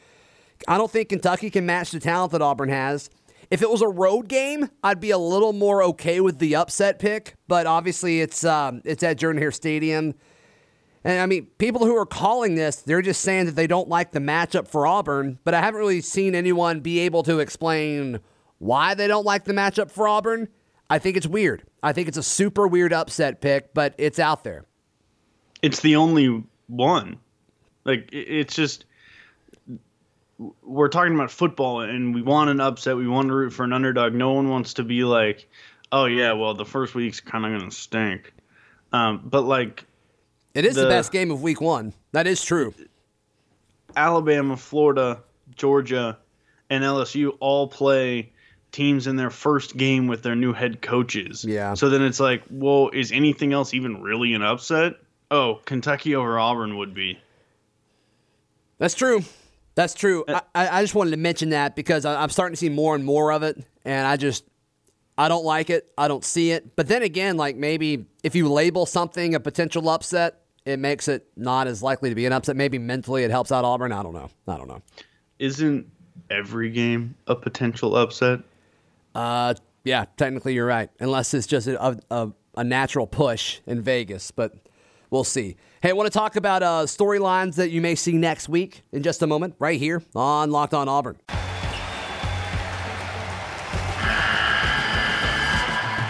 I 0.68 0.76
don't 0.76 0.90
think 0.90 1.08
Kentucky 1.08 1.50
can 1.50 1.64
match 1.64 1.90
the 1.90 2.00
talent 2.00 2.32
that 2.32 2.42
Auburn 2.42 2.68
has. 2.68 3.08
If 3.50 3.62
it 3.62 3.70
was 3.70 3.82
a 3.82 3.88
road 3.88 4.28
game, 4.28 4.70
I'd 4.84 5.00
be 5.00 5.10
a 5.10 5.18
little 5.18 5.52
more 5.52 5.82
okay 5.82 6.20
with 6.20 6.38
the 6.38 6.54
upset 6.54 6.98
pick, 6.98 7.34
but 7.48 7.66
obviously 7.66 8.20
it's 8.20 8.44
um, 8.44 8.82
it's 8.84 9.02
at 9.02 9.18
Jordan 9.18 9.42
Hare 9.42 9.50
Stadium. 9.50 10.14
And 11.02 11.20
I 11.20 11.26
mean, 11.26 11.46
people 11.58 11.86
who 11.86 11.96
are 11.96 12.06
calling 12.06 12.54
this, 12.54 12.76
they're 12.76 13.02
just 13.02 13.22
saying 13.22 13.46
that 13.46 13.56
they 13.56 13.66
don't 13.66 13.88
like 13.88 14.12
the 14.12 14.20
matchup 14.20 14.68
for 14.68 14.86
Auburn, 14.86 15.38
but 15.44 15.54
I 15.54 15.60
haven't 15.60 15.80
really 15.80 16.02
seen 16.02 16.34
anyone 16.34 16.80
be 16.80 17.00
able 17.00 17.22
to 17.22 17.38
explain 17.38 18.20
why 18.58 18.94
they 18.94 19.08
don't 19.08 19.24
like 19.24 19.44
the 19.44 19.54
matchup 19.54 19.90
for 19.90 20.06
Auburn. 20.06 20.48
I 20.90 20.98
think 20.98 21.16
it's 21.16 21.26
weird. 21.26 21.62
I 21.82 21.92
think 21.92 22.08
it's 22.08 22.16
a 22.18 22.22
super 22.22 22.66
weird 22.66 22.92
upset 22.92 23.40
pick, 23.40 23.72
but 23.72 23.94
it's 23.96 24.18
out 24.18 24.44
there. 24.44 24.64
It's 25.62 25.80
the 25.80 25.96
only 25.96 26.42
one. 26.66 27.18
Like 27.84 28.08
it's 28.12 28.54
just 28.54 28.84
we're 30.62 30.88
talking 30.88 31.14
about 31.14 31.30
football 31.30 31.80
and 31.80 32.14
we 32.14 32.22
want 32.22 32.50
an 32.50 32.60
upset. 32.60 32.96
We 32.96 33.06
want 33.08 33.28
to 33.28 33.34
root 33.34 33.52
for 33.52 33.64
an 33.64 33.72
underdog. 33.72 34.14
No 34.14 34.32
one 34.32 34.48
wants 34.48 34.74
to 34.74 34.82
be 34.82 35.04
like, 35.04 35.48
oh 35.92 36.06
yeah, 36.06 36.32
well 36.32 36.54
the 36.54 36.64
first 36.64 36.94
week's 36.94 37.20
kind 37.20 37.46
of 37.46 37.58
gonna 37.58 37.70
stink. 37.70 38.32
Um, 38.92 39.22
but 39.24 39.42
like 39.42 39.84
It 40.54 40.64
is 40.64 40.74
the, 40.74 40.82
The- 40.82 40.88
best 40.88 41.12
game 41.12 41.30
of 41.30 41.42
week 41.42 41.60
one. 41.60 41.92
That 42.12 42.26
is 42.26 42.42
true. 42.42 42.74
Alabama, 43.96 44.56
Florida, 44.56 45.20
Georgia, 45.56 46.18
and 46.68 46.84
LSU 46.84 47.36
all 47.40 47.66
play 47.68 48.32
teams 48.72 49.06
in 49.06 49.16
their 49.16 49.30
first 49.30 49.76
game 49.76 50.06
with 50.06 50.22
their 50.22 50.36
new 50.36 50.52
head 50.52 50.80
coaches. 50.82 51.44
Yeah. 51.44 51.74
So 51.74 51.88
then 51.88 52.02
it's 52.02 52.20
like, 52.20 52.42
well, 52.50 52.90
is 52.92 53.12
anything 53.12 53.52
else 53.52 53.74
even 53.74 54.02
really 54.02 54.34
an 54.34 54.42
upset? 54.42 54.94
Oh, 55.30 55.60
Kentucky 55.64 56.14
over 56.14 56.38
Auburn 56.38 56.76
would 56.78 56.94
be. 56.94 57.18
That's 58.78 58.94
true. 58.94 59.22
That's 59.74 59.94
true. 59.94 60.24
Uh, 60.26 60.40
I, 60.54 60.66
I 60.66 60.78
I 60.78 60.82
just 60.82 60.94
wanted 60.94 61.12
to 61.12 61.16
mention 61.16 61.50
that 61.50 61.76
because 61.76 62.04
I, 62.04 62.20
I'm 62.22 62.30
starting 62.30 62.54
to 62.54 62.58
see 62.58 62.68
more 62.68 62.94
and 62.94 63.04
more 63.04 63.32
of 63.32 63.42
it, 63.42 63.62
and 63.84 64.06
I 64.06 64.16
just 64.16 64.44
I 65.16 65.28
don't 65.28 65.44
like 65.44 65.70
it. 65.70 65.90
I 65.96 66.08
don't 66.08 66.24
see 66.24 66.50
it. 66.50 66.76
But 66.76 66.88
then 66.88 67.02
again, 67.02 67.36
like 67.36 67.56
maybe 67.56 68.06
if 68.22 68.34
you 68.34 68.50
label 68.50 68.86
something 68.86 69.34
a 69.34 69.40
potential 69.40 69.88
upset, 69.88 70.40
it 70.64 70.78
makes 70.78 71.08
it 71.08 71.26
not 71.36 71.66
as 71.66 71.82
likely 71.82 72.08
to 72.08 72.14
be 72.14 72.26
an 72.26 72.32
upset. 72.32 72.56
Maybe 72.56 72.78
mentally 72.78 73.22
it 73.22 73.30
helps 73.30 73.52
out 73.52 73.64
Auburn. 73.64 73.92
I 73.92 74.02
don't 74.02 74.14
know. 74.14 74.30
I 74.48 74.56
don't 74.56 74.68
know. 74.68 74.82
Isn't 75.38 75.90
every 76.30 76.70
game 76.70 77.14
a 77.26 77.36
potential 77.36 77.96
upset? 77.96 78.40
Uh, 79.14 79.54
yeah, 79.84 80.04
technically 80.16 80.54
you're 80.54 80.66
right, 80.66 80.90
unless 81.00 81.34
it's 81.34 81.46
just 81.46 81.66
a, 81.66 81.98
a, 82.10 82.30
a 82.56 82.64
natural 82.64 83.06
push 83.06 83.60
in 83.66 83.80
Vegas, 83.80 84.30
but 84.30 84.54
we'll 85.10 85.24
see. 85.24 85.56
Hey, 85.82 85.90
I 85.90 85.92
want 85.92 86.06
to 86.12 86.16
talk 86.16 86.36
about 86.36 86.62
uh, 86.62 86.84
storylines 86.84 87.56
that 87.56 87.70
you 87.70 87.80
may 87.80 87.94
see 87.94 88.12
next 88.12 88.48
week 88.48 88.82
in 88.92 89.02
just 89.02 89.22
a 89.22 89.26
moment, 89.26 89.54
right 89.58 89.78
here 89.78 90.02
on 90.14 90.50
Locked 90.50 90.74
On 90.74 90.88
Auburn. 90.88 91.16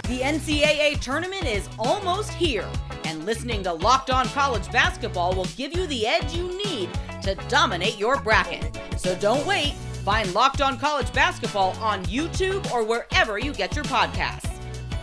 The 0.03 0.19
NCAA 0.19 0.99
tournament 0.99 1.45
is 1.45 1.69
almost 1.79 2.31
here, 2.33 2.67
and 3.05 3.25
listening 3.25 3.63
to 3.63 3.73
Locked 3.73 4.09
On 4.09 4.27
College 4.27 4.69
Basketball 4.71 5.33
will 5.33 5.47
give 5.55 5.73
you 5.73 5.87
the 5.87 6.05
edge 6.05 6.35
you 6.35 6.49
need 6.65 6.89
to 7.21 7.35
dominate 7.47 7.97
your 7.97 8.19
bracket. 8.19 8.77
So 8.97 9.15
don't 9.15 9.47
wait. 9.47 9.73
Find 10.03 10.33
Locked 10.33 10.61
On 10.61 10.79
College 10.79 11.13
Basketball 11.13 11.77
on 11.79 12.03
YouTube 12.05 12.71
or 12.71 12.83
wherever 12.83 13.37
you 13.37 13.53
get 13.53 13.75
your 13.75 13.85
podcasts. 13.85 14.49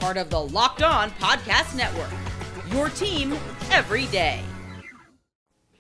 Part 0.00 0.16
of 0.16 0.28
the 0.28 0.40
Locked 0.40 0.82
On 0.82 1.11
Podcast 1.12 1.76
Network. 1.76 2.11
Your 2.72 2.88
team 2.88 3.32
every 3.70 4.06
day. 4.06 4.42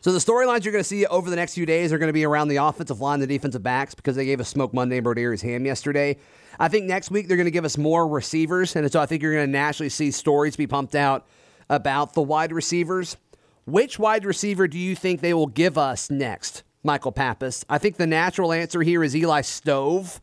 So 0.02 0.12
the 0.12 0.20
storylines 0.20 0.64
you're 0.64 0.70
going 0.70 0.84
to 0.84 0.88
see 0.88 1.04
over 1.06 1.28
the 1.28 1.34
next 1.34 1.54
few 1.54 1.66
days 1.66 1.92
are 1.92 1.98
going 1.98 2.08
to 2.08 2.12
be 2.12 2.24
around 2.24 2.46
the 2.46 2.58
offensive 2.58 3.00
line, 3.00 3.18
the 3.18 3.26
defensive 3.26 3.64
backs, 3.64 3.92
because 3.92 4.14
they 4.14 4.24
gave 4.24 4.38
us 4.38 4.48
Smoke 4.48 4.72
Monday 4.72 4.98
and 4.98 5.06
Brodarius 5.06 5.42
Hamm 5.42 5.66
yesterday. 5.66 6.16
I 6.60 6.68
think 6.68 6.86
next 6.86 7.10
week 7.10 7.26
they're 7.26 7.36
going 7.36 7.46
to 7.46 7.50
give 7.50 7.64
us 7.64 7.76
more 7.76 8.06
receivers, 8.06 8.76
and 8.76 8.90
so 8.90 9.00
I 9.00 9.06
think 9.06 9.20
you're 9.22 9.34
going 9.34 9.46
to 9.46 9.52
naturally 9.52 9.88
see 9.88 10.12
stories 10.12 10.54
be 10.54 10.68
pumped 10.68 10.94
out 10.94 11.26
about 11.68 12.14
the 12.14 12.22
wide 12.22 12.52
receivers. 12.52 13.16
Which 13.64 13.98
wide 13.98 14.24
receiver 14.24 14.68
do 14.68 14.78
you 14.78 14.94
think 14.94 15.20
they 15.20 15.34
will 15.34 15.48
give 15.48 15.76
us 15.76 16.08
next, 16.08 16.62
Michael 16.88 17.12
Pappas? 17.12 17.66
I 17.68 17.76
think 17.76 17.98
the 17.98 18.06
natural 18.06 18.50
answer 18.50 18.80
here 18.80 19.04
is 19.04 19.14
Eli 19.14 19.42
Stove, 19.42 20.22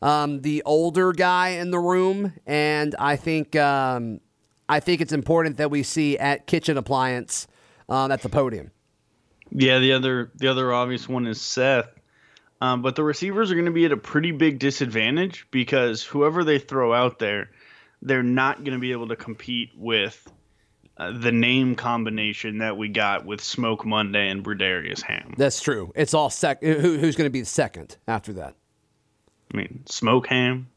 um, 0.00 0.40
the 0.42 0.62
older 0.64 1.12
guy 1.12 1.48
in 1.48 1.72
the 1.72 1.80
room, 1.80 2.32
and 2.46 2.94
I 2.96 3.16
think 3.16 3.56
um, 3.56 4.20
I 4.68 4.78
think 4.78 5.00
it's 5.00 5.12
important 5.12 5.56
that 5.56 5.68
we 5.68 5.82
see 5.82 6.16
at 6.16 6.46
Kitchen 6.46 6.76
Appliance 6.78 7.48
um, 7.88 8.12
at 8.12 8.22
the 8.22 8.28
podium. 8.28 8.70
Yeah, 9.50 9.80
the 9.80 9.94
other 9.94 10.30
the 10.36 10.46
other 10.46 10.72
obvious 10.72 11.08
one 11.08 11.26
is 11.26 11.40
Seth. 11.40 11.88
Um, 12.60 12.82
but 12.82 12.94
the 12.94 13.02
receivers 13.02 13.50
are 13.50 13.54
going 13.54 13.66
to 13.66 13.72
be 13.72 13.84
at 13.84 13.92
a 13.92 13.96
pretty 13.96 14.30
big 14.30 14.60
disadvantage 14.60 15.48
because 15.50 16.04
whoever 16.04 16.44
they 16.44 16.60
throw 16.60 16.94
out 16.94 17.18
there, 17.18 17.50
they're 18.00 18.22
not 18.22 18.58
going 18.58 18.72
to 18.74 18.78
be 18.78 18.92
able 18.92 19.08
to 19.08 19.16
compete 19.16 19.72
with 19.76 20.30
uh, 20.98 21.12
the 21.12 21.32
name 21.32 21.74
combination 21.74 22.58
that 22.58 22.76
we 22.76 22.88
got 22.88 23.24
with 23.24 23.42
Smoke 23.42 23.84
Monday 23.84 24.28
and 24.28 24.44
Brodarius 24.44 25.02
Hamm. 25.02 25.34
That's 25.36 25.60
true. 25.60 25.92
It's 25.94 26.14
all 26.14 26.30
sec. 26.30 26.62
Who, 26.62 26.96
who's 26.98 27.16
going 27.16 27.26
to 27.26 27.30
be 27.30 27.40
the 27.40 27.46
second 27.46 27.96
after 28.08 28.32
that? 28.34 28.54
I 29.52 29.56
mean, 29.56 29.82
Smoke 29.86 30.26
Ham, 30.28 30.68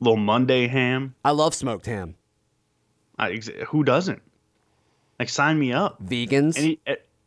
little 0.00 0.16
Monday 0.16 0.68
Ham. 0.68 1.14
I 1.24 1.32
love 1.32 1.54
smoked 1.54 1.86
ham. 1.86 2.14
I, 3.18 3.32
ex- 3.32 3.50
who 3.68 3.84
doesn't? 3.84 4.22
Like, 5.18 5.28
sign 5.28 5.58
me 5.58 5.72
up. 5.72 6.02
Vegans. 6.04 6.58
Any 6.58 6.80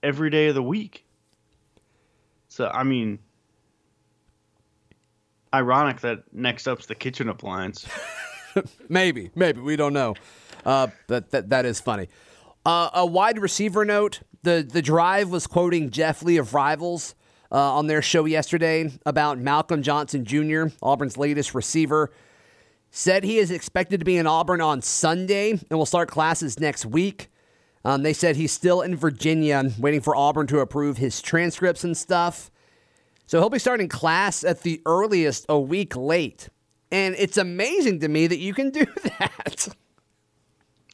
every 0.03 0.29
day 0.29 0.47
of 0.47 0.55
the 0.55 0.63
week. 0.63 1.05
So 2.47 2.67
I 2.67 2.83
mean, 2.83 3.19
ironic 5.53 6.01
that 6.01 6.23
next 6.33 6.67
up's 6.67 6.85
the 6.85 6.95
kitchen 6.95 7.29
appliance. 7.29 7.87
maybe, 8.89 9.31
maybe 9.35 9.61
we 9.61 9.75
don't 9.75 9.93
know. 9.93 10.15
Uh, 10.65 10.87
but 11.07 11.31
that 11.31 11.49
that 11.49 11.65
is 11.65 11.79
funny. 11.79 12.07
Uh, 12.65 12.89
a 12.93 13.05
wide 13.05 13.39
receiver 13.39 13.85
note: 13.85 14.21
the 14.43 14.67
the 14.67 14.81
drive 14.81 15.29
was 15.29 15.47
quoting 15.47 15.89
Jeff 15.89 16.23
Lee 16.23 16.37
of 16.37 16.53
Rivals 16.53 17.15
uh, 17.51 17.77
on 17.77 17.87
their 17.87 18.01
show 18.01 18.25
yesterday 18.25 18.91
about 19.05 19.39
Malcolm 19.39 19.83
Johnson 19.83 20.25
Jr., 20.25 20.65
Auburn's 20.81 21.17
latest 21.17 21.53
receiver. 21.53 22.11
Said 22.93 23.23
he 23.23 23.37
is 23.37 23.51
expected 23.51 24.01
to 24.01 24.05
be 24.05 24.17
in 24.17 24.27
Auburn 24.27 24.59
on 24.59 24.81
Sunday 24.81 25.51
and 25.51 25.71
will 25.71 25.85
start 25.85 26.09
classes 26.09 26.59
next 26.59 26.85
week. 26.85 27.29
Um, 27.85 28.03
they 28.03 28.13
said 28.13 28.35
he's 28.35 28.51
still 28.51 28.81
in 28.81 28.95
Virginia, 28.95 29.71
waiting 29.79 30.01
for 30.01 30.15
Auburn 30.15 30.45
to 30.47 30.59
approve 30.59 30.97
his 30.97 31.21
transcripts 31.21 31.83
and 31.85 31.95
stuff. 31.95 32.51
So 33.27 33.39
he'll 33.39 33.49
be 33.49 33.59
starting 33.59 33.87
class 33.87 34.43
at 34.43 34.63
the 34.63 34.81
earliest 34.85 35.45
a 35.47 35.57
week 35.57 35.95
late. 35.95 36.49
And 36.91 37.15
it's 37.17 37.37
amazing 37.37 38.01
to 38.01 38.09
me 38.09 38.27
that 38.27 38.39
you 38.39 38.53
can 38.53 38.71
do 38.71 38.85
that. 39.19 39.69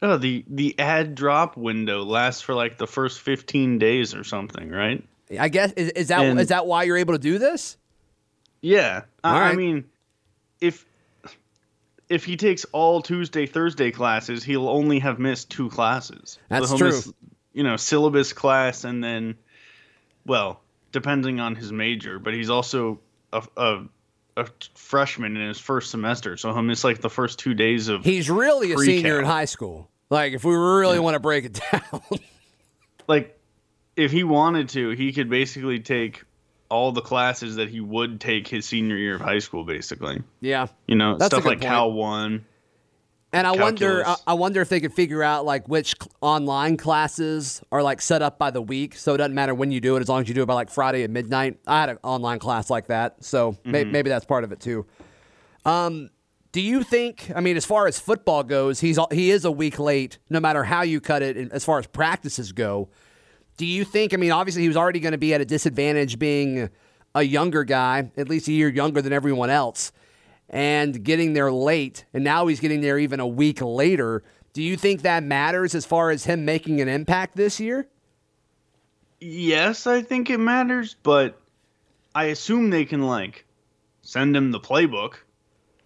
Oh, 0.01 0.17
the 0.17 0.43
the 0.47 0.77
ad 0.79 1.15
drop 1.15 1.57
window 1.57 2.03
lasts 2.03 2.41
for 2.41 2.53
like 2.53 2.77
the 2.77 2.87
first 2.87 3.19
fifteen 3.21 3.79
days 3.79 4.13
or 4.13 4.23
something, 4.23 4.69
right? 4.69 5.03
I 5.39 5.49
guess 5.49 5.71
is, 5.73 5.89
is 5.89 6.07
that 6.09 6.23
is 6.23 6.31
And- 6.31 6.39
that 6.49 6.67
why 6.67 6.83
you're 6.83 6.97
able 6.97 7.13
to 7.13 7.19
do 7.19 7.37
this? 7.39 7.77
Yeah, 8.61 9.03
I, 9.23 9.29
All 9.29 9.37
I 9.51 9.53
mean, 9.55 9.85
if 10.61 10.85
if 12.09 12.23
he 12.25 12.37
takes 12.37 12.65
all 12.71 13.01
Tuesday, 13.01 13.45
Thursday 13.45 13.91
classes, 13.91 14.43
he'll 14.43 14.69
only 14.69 14.99
have 14.99 15.19
missed 15.19 15.49
two 15.51 15.69
classes. 15.69 16.39
That's 16.49 16.69
he'll 16.69 16.77
true. 16.77 16.87
Miss, 16.87 17.13
you 17.53 17.63
know, 17.63 17.75
syllabus 17.75 18.33
class, 18.33 18.83
and 18.83 19.03
then, 19.03 19.35
well, 20.25 20.61
depending 20.91 21.39
on 21.39 21.55
his 21.55 21.71
major, 21.71 22.17
but 22.19 22.33
he's 22.33 22.49
also 22.49 22.99
a, 23.33 23.43
a 23.57 23.83
a 24.37 24.47
freshman 24.75 25.35
in 25.35 25.47
his 25.47 25.59
first 25.59 25.91
semester, 25.91 26.37
so 26.37 26.53
he'll 26.53 26.61
miss 26.61 26.83
like 26.83 27.01
the 27.01 27.09
first 27.09 27.39
two 27.39 27.53
days 27.53 27.87
of. 27.89 28.03
He's 28.03 28.29
really 28.29 28.71
a 28.71 28.75
Pre-cal. 28.75 28.95
senior 28.95 29.19
in 29.19 29.25
high 29.25 29.45
school. 29.45 29.89
Like, 30.09 30.33
if 30.33 30.43
we 30.45 30.55
really 30.55 30.99
want 30.99 31.15
to 31.15 31.19
break 31.19 31.45
it 31.45 31.59
down. 31.71 32.01
like 33.07 33.37
if 33.95 34.11
he 34.11 34.23
wanted 34.23 34.69
to, 34.69 34.91
he 34.91 35.11
could 35.11 35.29
basically 35.29 35.79
take 35.79 36.23
all 36.69 36.91
the 36.91 37.01
classes 37.01 37.55
that 37.55 37.69
he 37.69 37.79
would 37.79 38.21
take 38.21 38.47
his 38.47 38.65
senior 38.65 38.95
year 38.95 39.15
of 39.15 39.21
high 39.21 39.39
school, 39.39 39.63
basically. 39.63 40.21
yeah. 40.39 40.67
You 40.85 40.95
know, 40.95 41.17
That's 41.17 41.33
stuff 41.33 41.45
like 41.45 41.59
point. 41.59 41.69
Cal 41.69 41.91
One. 41.91 42.45
And 43.33 43.45
I 43.45 43.51
wonder, 43.51 44.05
I, 44.25 44.33
wonder 44.33 44.61
if 44.61 44.69
they 44.69 44.79
could 44.79 44.93
figure 44.93 45.21
out 45.21 45.43
like 45.45 45.67
which 45.67 45.93
online 46.21 46.77
classes 46.77 47.61
are 47.71 47.83
like 47.83 48.01
set 48.01 48.21
up 48.21 48.39
by 48.39 48.51
the 48.51 48.61
week, 48.61 48.95
so 48.95 49.13
it 49.13 49.17
doesn't 49.17 49.35
matter 49.35 49.53
when 49.53 49.69
you 49.69 49.81
do 49.81 49.97
it 49.97 49.99
as 49.99 50.07
long 50.07 50.21
as 50.21 50.29
you 50.29 50.33
do 50.33 50.43
it 50.43 50.45
by 50.45 50.53
like 50.53 50.69
Friday 50.69 51.03
at 51.03 51.09
midnight. 51.09 51.59
I 51.67 51.81
had 51.81 51.89
an 51.89 51.97
online 52.03 52.39
class 52.39 52.69
like 52.69 52.87
that, 52.87 53.23
so 53.23 53.51
Mm-hmm. 53.65 53.91
maybe 53.91 54.09
that's 54.09 54.25
part 54.25 54.43
of 54.45 54.51
it 54.53 54.61
too. 54.61 54.85
Um, 55.65 56.09
do 56.53 56.61
you 56.61 56.81
think? 56.83 57.29
I 57.35 57.41
mean, 57.41 57.57
as 57.57 57.65
far 57.65 57.85
as 57.87 57.99
football 57.99 58.43
goes, 58.43 58.79
he's 58.79 58.97
he 59.11 59.29
is 59.31 59.43
a 59.43 59.51
week 59.51 59.77
late, 59.77 60.17
no 60.29 60.39
matter 60.39 60.63
how 60.63 60.81
you 60.83 61.01
cut 61.01 61.21
it. 61.21 61.51
As 61.51 61.65
far 61.65 61.77
as 61.79 61.85
practices 61.85 62.53
go, 62.53 62.89
do 63.57 63.65
you 63.65 63.83
think? 63.83 64.13
I 64.13 64.17
mean, 64.17 64.31
obviously 64.31 64.61
he 64.61 64.67
was 64.69 64.77
already 64.77 65.01
going 65.01 65.11
to 65.11 65.17
be 65.17 65.33
at 65.33 65.41
a 65.41 65.45
disadvantage 65.45 66.17
being 66.17 66.69
a 67.13 67.23
younger 67.23 67.65
guy, 67.65 68.09
at 68.15 68.29
least 68.29 68.47
a 68.47 68.53
year 68.53 68.69
younger 68.69 69.01
than 69.01 69.11
everyone 69.11 69.49
else, 69.49 69.91
and 70.49 71.03
getting 71.03 71.33
there 71.33 71.51
late, 71.51 72.05
and 72.13 72.23
now 72.23 72.47
he's 72.47 72.59
getting 72.59 72.81
there 72.81 72.97
even 72.97 73.19
a 73.19 73.27
week 73.27 73.61
later. 73.61 74.23
Do 74.53 74.63
you 74.63 74.77
think 74.77 75.01
that 75.01 75.23
matters 75.23 75.75
as 75.75 75.85
far 75.85 76.09
as 76.09 76.25
him 76.25 76.45
making 76.45 76.81
an 76.81 76.87
impact 76.87 77.35
this 77.35 77.59
year? 77.59 77.87
Yes, 79.19 79.87
I 79.87 80.01
think 80.01 80.29
it 80.29 80.37
matters, 80.39 80.95
but 81.03 81.39
I 82.15 82.25
assume 82.25 82.69
they 82.69 82.85
can 82.85 83.03
like 83.03 83.45
send 84.01 84.35
him 84.35 84.51
the 84.51 84.59
playbook. 84.59 85.15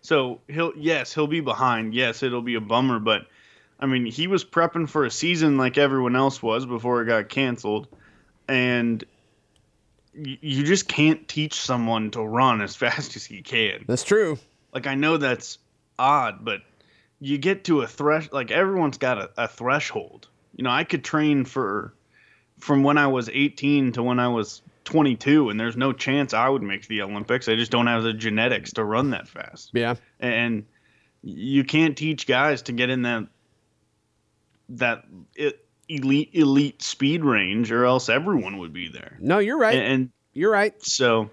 So 0.02 0.41
he'll 0.47 0.74
yes, 0.76 1.13
he'll 1.13 1.28
be 1.28 1.41
behind. 1.41 1.93
Yes, 1.93 2.24
it'll 2.24 2.41
be 2.41 2.56
a 2.56 2.62
bummer, 2.62 3.00
but 3.00 3.28
I 3.80 3.88
mean, 3.88 4.06
he 4.06 4.28
was 4.28 4.45
prepping 4.45 4.88
for 4.88 5.06
a 5.06 5.12
season 5.12 5.58
like 5.58 5.78
everyone 5.78 6.15
else 6.15 6.41
was 6.41 6.65
before 6.65 7.02
it 7.02 7.06
got 7.06 7.30
canceled, 7.30 7.88
and 8.47 9.04
you 10.13 10.63
just 10.63 10.88
can't 10.88 11.28
teach 11.28 11.56
someone 11.56 12.12
to 12.12 12.21
run 12.21 12.62
as 12.62 12.76
fast 12.78 13.15
as 13.15 13.26
he 13.26 13.41
can. 13.41 13.86
That's 13.88 14.04
true. 14.04 14.38
Like 14.73 14.88
I 14.88 14.95
know 14.95 15.17
that's 15.17 15.57
odd, 15.97 16.43
but 16.43 16.62
you 17.19 17.38
get 17.38 17.65
to 17.65 17.81
a 17.81 17.88
thresh 17.88 18.31
like 18.31 18.51
everyone's 18.51 18.97
got 18.97 19.17
a, 19.17 19.29
a 19.38 19.47
threshold. 19.47 20.27
You 20.55 20.63
know, 20.63 20.71
I 20.71 20.84
could 20.84 21.03
train 21.03 21.45
for 21.45 21.93
from 22.60 22.84
when 22.84 22.97
I 22.97 23.07
was 23.07 23.29
18 23.29 23.93
to 23.93 24.03
when 24.03 24.19
I 24.19 24.27
was 24.27 24.62
22, 24.86 25.49
and 25.49 25.60
there's 25.60 25.77
no 25.77 25.93
chance 25.93 26.34
I 26.34 26.49
would 26.49 26.63
make 26.63 26.88
the 26.88 27.01
Olympics. 27.01 27.47
I 27.47 27.55
just 27.55 27.71
don't 27.71 27.88
have 27.88 28.03
the 28.03 28.13
genetics 28.13 28.73
to 28.73 28.84
run 28.84 29.12
that 29.12 29.27
fast. 29.27 29.71
Yeah. 29.73 29.95
And 30.19 30.65
you 31.23 31.63
can't 31.63 31.97
teach 31.97 32.27
guys 32.27 32.63
to 32.63 32.71
get 32.71 32.89
in 32.89 33.03
that 33.03 33.27
that 34.69 35.05
elite 35.89 36.29
elite 36.34 36.81
speed 36.81 37.23
range, 37.23 37.71
or 37.71 37.86
else 37.86 38.10
everyone 38.10 38.57
would 38.60 38.73
be 38.73 38.89
there. 38.89 39.17
No, 39.19 39.39
you're 39.39 39.57
right. 39.57 39.75
And, 39.75 39.86
and 39.86 40.12
you're 40.34 40.51
right. 40.51 40.73
so 40.84 41.29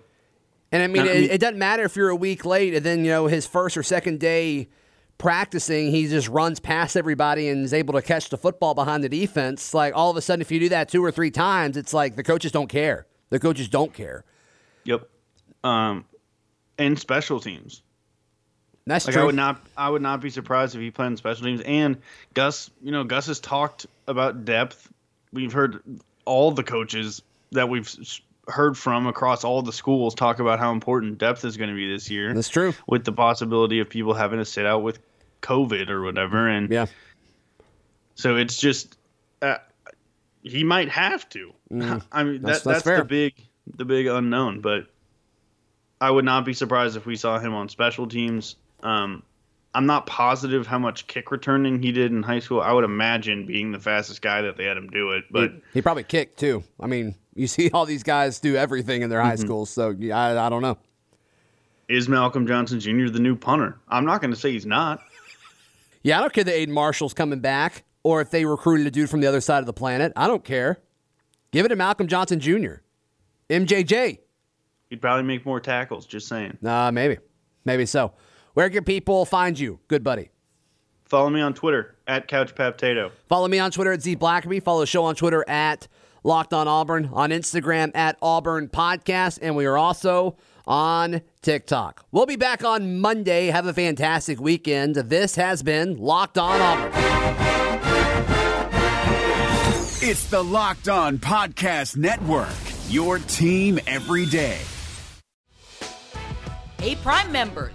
And 0.72 0.82
I 0.82 0.86
mean, 0.86 1.02
I 1.02 1.06
it, 1.06 1.20
mean- 1.22 1.30
it 1.30 1.38
doesn't 1.40 1.58
matter 1.58 1.84
if 1.84 1.96
you're 1.96 2.10
a 2.10 2.16
week 2.16 2.44
late 2.44 2.74
and 2.74 2.84
then, 2.84 3.04
you 3.04 3.10
know, 3.10 3.26
his 3.26 3.46
first 3.46 3.76
or 3.76 3.82
second 3.82 4.20
day 4.20 4.68
practicing, 5.16 5.90
he 5.90 6.06
just 6.06 6.28
runs 6.28 6.60
past 6.60 6.96
everybody 6.96 7.48
and 7.48 7.64
is 7.64 7.72
able 7.74 7.94
to 7.94 8.02
catch 8.02 8.28
the 8.28 8.36
football 8.38 8.74
behind 8.74 9.02
the 9.02 9.08
defense. 9.08 9.74
Like 9.74 9.94
all 9.96 10.10
of 10.10 10.16
a 10.16 10.20
sudden, 10.20 10.40
if 10.42 10.50
you 10.52 10.60
do 10.60 10.68
that 10.68 10.88
two 10.88 11.04
or 11.04 11.10
three 11.10 11.30
times, 11.30 11.76
it's 11.76 11.92
like 11.94 12.16
the 12.16 12.22
coaches 12.22 12.52
don't 12.52 12.68
care. 12.68 13.06
The 13.30 13.38
coaches 13.40 13.68
don't 13.68 13.92
care. 13.92 14.24
yep. 14.84 15.08
Um, 15.64 16.04
and 16.78 16.96
special 16.98 17.40
teams. 17.40 17.82
That's 18.86 19.06
Like 19.06 19.14
true. 19.14 19.22
I 19.22 19.26
would 19.26 19.34
not, 19.34 19.66
I 19.76 19.90
would 19.90 20.00
not 20.02 20.20
be 20.20 20.30
surprised 20.30 20.74
if 20.76 20.80
he 20.80 20.90
played 20.90 21.08
in 21.08 21.16
special 21.16 21.44
teams. 21.46 21.60
And 21.62 21.98
Gus, 22.34 22.70
you 22.82 22.92
know, 22.92 23.02
Gus 23.04 23.26
has 23.26 23.40
talked 23.40 23.86
about 24.06 24.44
depth. 24.44 24.90
We've 25.32 25.52
heard 25.52 25.82
all 26.24 26.52
the 26.52 26.62
coaches 26.62 27.20
that 27.50 27.68
we've 27.68 27.88
heard 28.48 28.76
from 28.76 29.06
across 29.06 29.44
all 29.44 29.62
the 29.62 29.72
schools 29.72 30.14
talk 30.14 30.38
about 30.40 30.58
how 30.58 30.72
important 30.72 31.18
depth 31.18 31.44
is 31.44 31.56
going 31.56 31.70
to 31.70 31.76
be 31.76 31.90
this 31.90 32.10
year. 32.10 32.32
That's 32.34 32.48
true. 32.48 32.74
With 32.86 33.04
the 33.04 33.12
possibility 33.12 33.80
of 33.80 33.88
people 33.88 34.14
having 34.14 34.38
to 34.38 34.44
sit 34.44 34.64
out 34.66 34.82
with 34.82 34.98
COVID 35.42 35.88
or 35.90 36.02
whatever, 36.02 36.48
and 36.48 36.70
Yeah. 36.70 36.86
so 38.14 38.36
it's 38.36 38.58
just 38.58 38.96
uh, 39.42 39.58
he 40.42 40.64
might 40.64 40.88
have 40.88 41.28
to. 41.30 41.52
I 41.70 41.74
mean, 41.76 41.92
That's- 41.92 42.02
that, 42.10 42.42
that's 42.42 42.62
that's, 42.64 42.84
the 42.84 43.04
big, 43.04 43.34
the 43.76 43.84
big 43.84 44.06
unknown. 44.06 44.60
But 44.60 44.86
I 46.00 46.10
would 46.10 46.24
not 46.24 46.44
be 46.44 46.54
surprised 46.54 46.96
if 46.96 47.06
we 47.06 47.16
saw 47.16 47.38
him 47.38 47.54
on 47.54 47.68
special 47.68 48.06
teams. 48.06 48.56
Um, 48.82 49.22
I'm 49.74 49.86
not 49.86 50.06
positive 50.06 50.66
how 50.66 50.78
much 50.78 51.06
kick 51.06 51.30
returning 51.30 51.82
he 51.82 51.92
did 51.92 52.10
in 52.10 52.22
high 52.22 52.38
school. 52.40 52.60
I 52.60 52.72
would 52.72 52.84
imagine 52.84 53.46
being 53.46 53.70
the 53.72 53.78
fastest 53.78 54.22
guy 54.22 54.42
that 54.42 54.56
they 54.56 54.64
had 54.64 54.76
him 54.76 54.88
do 54.88 55.12
it, 55.12 55.24
but 55.30 55.50
he, 55.50 55.62
he 55.74 55.82
probably 55.82 56.04
kicked 56.04 56.38
too. 56.38 56.64
I 56.80 56.86
mean, 56.86 57.14
you 57.34 57.46
see 57.46 57.70
all 57.70 57.84
these 57.86 58.02
guys 58.02 58.40
do 58.40 58.56
everything 58.56 59.02
in 59.02 59.10
their 59.10 59.20
Mm-hmm. 59.20 59.28
high 59.28 59.36
schools, 59.36 59.70
so 59.70 59.90
yeah, 59.98 60.18
I, 60.18 60.46
I 60.46 60.48
don't 60.48 60.62
know. 60.62 60.78
is 61.88 62.08
Malcolm 62.08 62.46
Johnson 62.46 62.80
Jr. 62.80 63.08
the 63.08 63.20
new 63.20 63.36
punter? 63.36 63.78
I'm 63.88 64.04
not 64.04 64.20
going 64.20 64.30
to 64.32 64.36
say 64.38 64.52
he's 64.52 64.66
not. 64.66 65.00
Yeah, 66.02 66.18
I 66.18 66.20
don't 66.22 66.32
care 66.32 66.44
that 66.44 66.54
Aidan 66.54 66.74
Marshall's 66.74 67.12
coming 67.14 67.40
back 67.40 67.84
or 68.02 68.20
if 68.20 68.30
they 68.30 68.44
recruited 68.46 68.86
a 68.86 68.90
dude 68.90 69.10
from 69.10 69.20
the 69.20 69.26
other 69.26 69.40
side 69.40 69.58
of 69.58 69.66
the 69.66 69.72
planet. 69.72 70.12
I 70.16 70.26
don't 70.26 70.44
care. 70.44 70.78
Give 71.50 71.66
it 71.66 71.68
to 71.70 71.76
Malcolm 71.76 72.06
Johnson 72.08 72.40
Jr. 72.40 72.76
MJJ. 73.50 74.18
He'd 74.90 75.00
probably 75.00 75.24
make 75.24 75.44
more 75.44 75.60
tackles. 75.60 76.06
Just 76.06 76.28
saying. 76.28 76.56
Nah, 76.62 76.90
maybe. 76.90 77.18
Maybe 77.64 77.84
so. 77.86 78.12
Where 78.58 78.70
can 78.70 78.82
people 78.82 79.24
find 79.24 79.56
you, 79.56 79.78
good 79.86 80.02
buddy? 80.02 80.30
Follow 81.04 81.30
me 81.30 81.40
on 81.40 81.54
Twitter 81.54 81.94
at 82.08 82.26
CouchPaptato. 82.26 83.12
Follow 83.28 83.46
me 83.46 83.60
on 83.60 83.70
Twitter 83.70 83.92
at 83.92 84.02
Z 84.02 84.16
Blackerby. 84.16 84.60
Follow 84.60 84.80
the 84.80 84.86
show 84.88 85.04
on 85.04 85.14
Twitter 85.14 85.48
at 85.48 85.86
Locked 86.24 86.52
on 86.52 86.66
Auburn. 86.66 87.08
On 87.12 87.30
Instagram 87.30 87.92
at 87.94 88.18
Auburn 88.20 88.66
Podcast. 88.66 89.38
And 89.42 89.54
we 89.54 89.64
are 89.64 89.78
also 89.78 90.38
on 90.66 91.20
TikTok. 91.40 92.04
We'll 92.10 92.26
be 92.26 92.34
back 92.34 92.64
on 92.64 92.98
Monday. 92.98 93.46
Have 93.46 93.66
a 93.66 93.72
fantastic 93.72 94.40
weekend. 94.40 94.96
This 94.96 95.36
has 95.36 95.62
been 95.62 95.96
Locked 95.96 96.36
on 96.36 96.60
Auburn. 96.60 96.90
It's 100.02 100.28
the 100.30 100.42
Locked 100.42 100.88
On 100.88 101.18
Podcast 101.18 101.96
Network, 101.96 102.48
your 102.88 103.20
team 103.20 103.78
every 103.86 104.26
day. 104.26 104.58
Hey, 106.80 106.96
Prime 106.96 107.30
members, 107.30 107.74